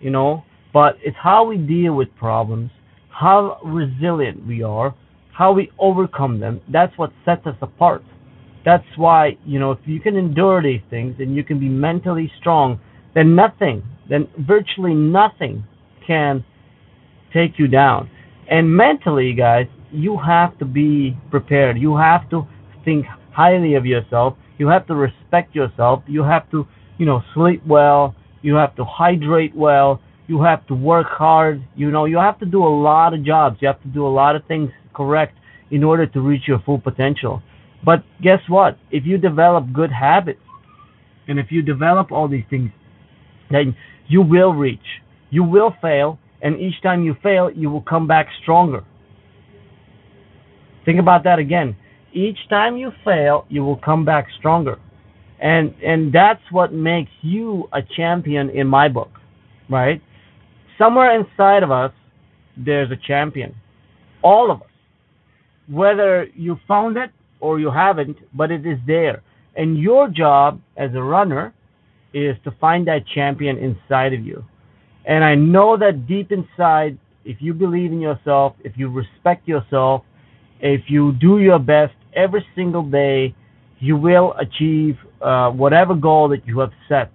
you 0.00 0.10
know, 0.10 0.44
but 0.76 0.98
it's 1.02 1.16
how 1.16 1.42
we 1.42 1.56
deal 1.56 1.94
with 1.94 2.14
problems, 2.16 2.70
how 3.08 3.58
resilient 3.64 4.46
we 4.46 4.62
are, 4.62 4.94
how 5.32 5.50
we 5.50 5.70
overcome 5.78 6.38
them. 6.38 6.60
That's 6.70 6.92
what 6.98 7.14
sets 7.24 7.46
us 7.46 7.56
apart. 7.62 8.02
That's 8.62 8.84
why, 8.96 9.38
you 9.46 9.58
know, 9.58 9.70
if 9.70 9.78
you 9.86 10.00
can 10.00 10.16
endure 10.16 10.62
these 10.62 10.82
things 10.90 11.16
and 11.18 11.34
you 11.34 11.42
can 11.42 11.58
be 11.58 11.70
mentally 11.70 12.30
strong, 12.38 12.78
then 13.14 13.34
nothing, 13.34 13.84
then 14.10 14.28
virtually 14.40 14.92
nothing 14.92 15.64
can 16.06 16.44
take 17.32 17.58
you 17.58 17.68
down. 17.68 18.10
And 18.50 18.70
mentally, 18.70 19.32
guys, 19.32 19.68
you 19.90 20.18
have 20.18 20.58
to 20.58 20.66
be 20.66 21.16
prepared. 21.30 21.78
You 21.78 21.96
have 21.96 22.28
to 22.28 22.46
think 22.84 23.06
highly 23.32 23.76
of 23.76 23.86
yourself. 23.86 24.36
You 24.58 24.68
have 24.68 24.86
to 24.88 24.94
respect 24.94 25.54
yourself. 25.54 26.02
You 26.06 26.22
have 26.22 26.50
to, 26.50 26.68
you 26.98 27.06
know, 27.06 27.22
sleep 27.32 27.62
well. 27.66 28.14
You 28.42 28.56
have 28.56 28.76
to 28.76 28.84
hydrate 28.84 29.56
well. 29.56 30.02
You 30.26 30.42
have 30.42 30.66
to 30.66 30.74
work 30.74 31.06
hard. 31.08 31.64
You 31.76 31.90
know, 31.90 32.04
you 32.04 32.18
have 32.18 32.38
to 32.40 32.46
do 32.46 32.64
a 32.64 32.74
lot 32.82 33.14
of 33.14 33.24
jobs. 33.24 33.58
You 33.60 33.68
have 33.68 33.82
to 33.82 33.88
do 33.88 34.06
a 34.06 34.08
lot 34.08 34.36
of 34.36 34.44
things 34.46 34.70
correct 34.94 35.36
in 35.70 35.84
order 35.84 36.06
to 36.06 36.20
reach 36.20 36.42
your 36.46 36.60
full 36.60 36.78
potential. 36.78 37.42
But 37.84 38.04
guess 38.22 38.40
what? 38.48 38.78
If 38.90 39.04
you 39.06 39.18
develop 39.18 39.72
good 39.72 39.92
habits, 39.92 40.40
and 41.28 41.38
if 41.38 41.46
you 41.50 41.62
develop 41.62 42.12
all 42.12 42.28
these 42.28 42.44
things, 42.50 42.70
then 43.50 43.76
you 44.08 44.22
will 44.22 44.52
reach. 44.52 44.80
You 45.30 45.44
will 45.44 45.74
fail, 45.82 46.18
and 46.42 46.60
each 46.60 46.80
time 46.82 47.02
you 47.04 47.16
fail, 47.22 47.50
you 47.54 47.70
will 47.70 47.82
come 47.82 48.06
back 48.06 48.28
stronger. 48.42 48.84
Think 50.84 51.00
about 51.00 51.24
that 51.24 51.38
again. 51.38 51.76
Each 52.12 52.38
time 52.48 52.76
you 52.76 52.92
fail, 53.04 53.44
you 53.48 53.64
will 53.64 53.76
come 53.76 54.04
back 54.04 54.26
stronger. 54.38 54.78
And 55.40 55.74
and 55.84 56.12
that's 56.12 56.40
what 56.50 56.72
makes 56.72 57.10
you 57.20 57.68
a 57.72 57.82
champion 57.82 58.48
in 58.50 58.66
my 58.66 58.88
book, 58.88 59.10
right? 59.68 60.00
Somewhere 60.78 61.18
inside 61.18 61.62
of 61.62 61.70
us 61.70 61.92
there's 62.56 62.90
a 62.90 62.96
champion. 62.96 63.54
All 64.22 64.50
of 64.50 64.62
us. 64.62 64.68
Whether 65.68 66.28
you 66.34 66.58
found 66.68 66.96
it 66.96 67.10
or 67.40 67.58
you 67.58 67.70
haven't, 67.70 68.16
but 68.34 68.50
it 68.50 68.66
is 68.66 68.78
there. 68.86 69.22
And 69.56 69.78
your 69.78 70.08
job 70.08 70.60
as 70.76 70.90
a 70.94 71.02
runner 71.02 71.54
is 72.12 72.36
to 72.44 72.50
find 72.60 72.86
that 72.88 73.06
champion 73.14 73.58
inside 73.58 74.12
of 74.12 74.24
you. 74.24 74.44
And 75.06 75.24
I 75.24 75.34
know 75.34 75.76
that 75.76 76.06
deep 76.06 76.32
inside, 76.32 76.98
if 77.24 77.38
you 77.40 77.54
believe 77.54 77.92
in 77.92 78.00
yourself, 78.00 78.54
if 78.64 78.72
you 78.76 78.88
respect 78.88 79.46
yourself, 79.48 80.02
if 80.60 80.82
you 80.88 81.12
do 81.20 81.38
your 81.38 81.58
best 81.58 81.94
every 82.14 82.44
single 82.54 82.82
day, 82.82 83.34
you 83.78 83.96
will 83.96 84.34
achieve 84.38 84.96
uh, 85.20 85.50
whatever 85.50 85.94
goal 85.94 86.28
that 86.30 86.46
you 86.46 86.58
have 86.60 86.72
set. 86.88 87.10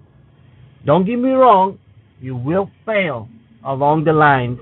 Don't 0.85 1.05
get 1.05 1.17
me 1.17 1.31
wrong, 1.31 1.79
you 2.19 2.35
will 2.35 2.69
fail 2.85 3.27
along 3.65 4.03
the 4.05 4.13
lines, 4.13 4.59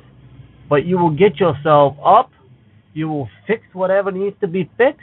but 0.70 0.86
you 0.86 0.98
will 0.98 1.16
get 1.16 1.40
yourself 1.40 1.96
up, 2.04 2.32
you 2.94 3.08
will 3.08 3.30
fix 3.48 3.64
whatever 3.74 4.12
needs 4.12 4.36
to 4.42 4.48
be 4.48 4.70
fixed, 4.78 5.02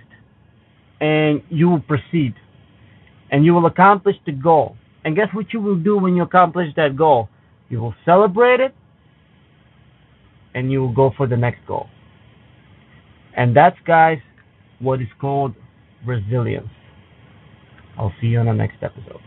and 1.01 1.43
you 1.49 1.69
will 1.69 1.81
proceed. 1.81 2.35
And 3.31 3.45
you 3.45 3.55
will 3.55 3.67
accomplish 3.67 4.17
the 4.25 4.33
goal. 4.33 4.77
And 5.05 5.17
guess 5.17 5.29
what 5.33 5.53
you 5.53 5.61
will 5.61 5.77
do 5.77 5.99
when 5.99 6.17
you 6.17 6.23
accomplish 6.23 6.69
that 6.77 6.97
goal? 6.97 7.29
You 7.69 7.81
will 7.81 7.95
celebrate 8.05 8.61
it, 8.61 8.75
and 10.55 10.71
you 10.71 10.81
will 10.81 10.95
go 10.95 11.13
for 11.17 11.27
the 11.27 11.37
next 11.37 11.67
goal. 11.67 11.89
And 13.37 13.55
that's, 13.55 13.77
guys, 13.87 14.19
what 14.79 15.01
is 15.01 15.09
called 15.21 15.55
resilience. 16.07 16.69
I'll 17.99 18.13
see 18.21 18.29
you 18.29 18.39
on 18.39 18.47
the 18.47 18.53
next 18.53 18.83
episode. 18.83 19.21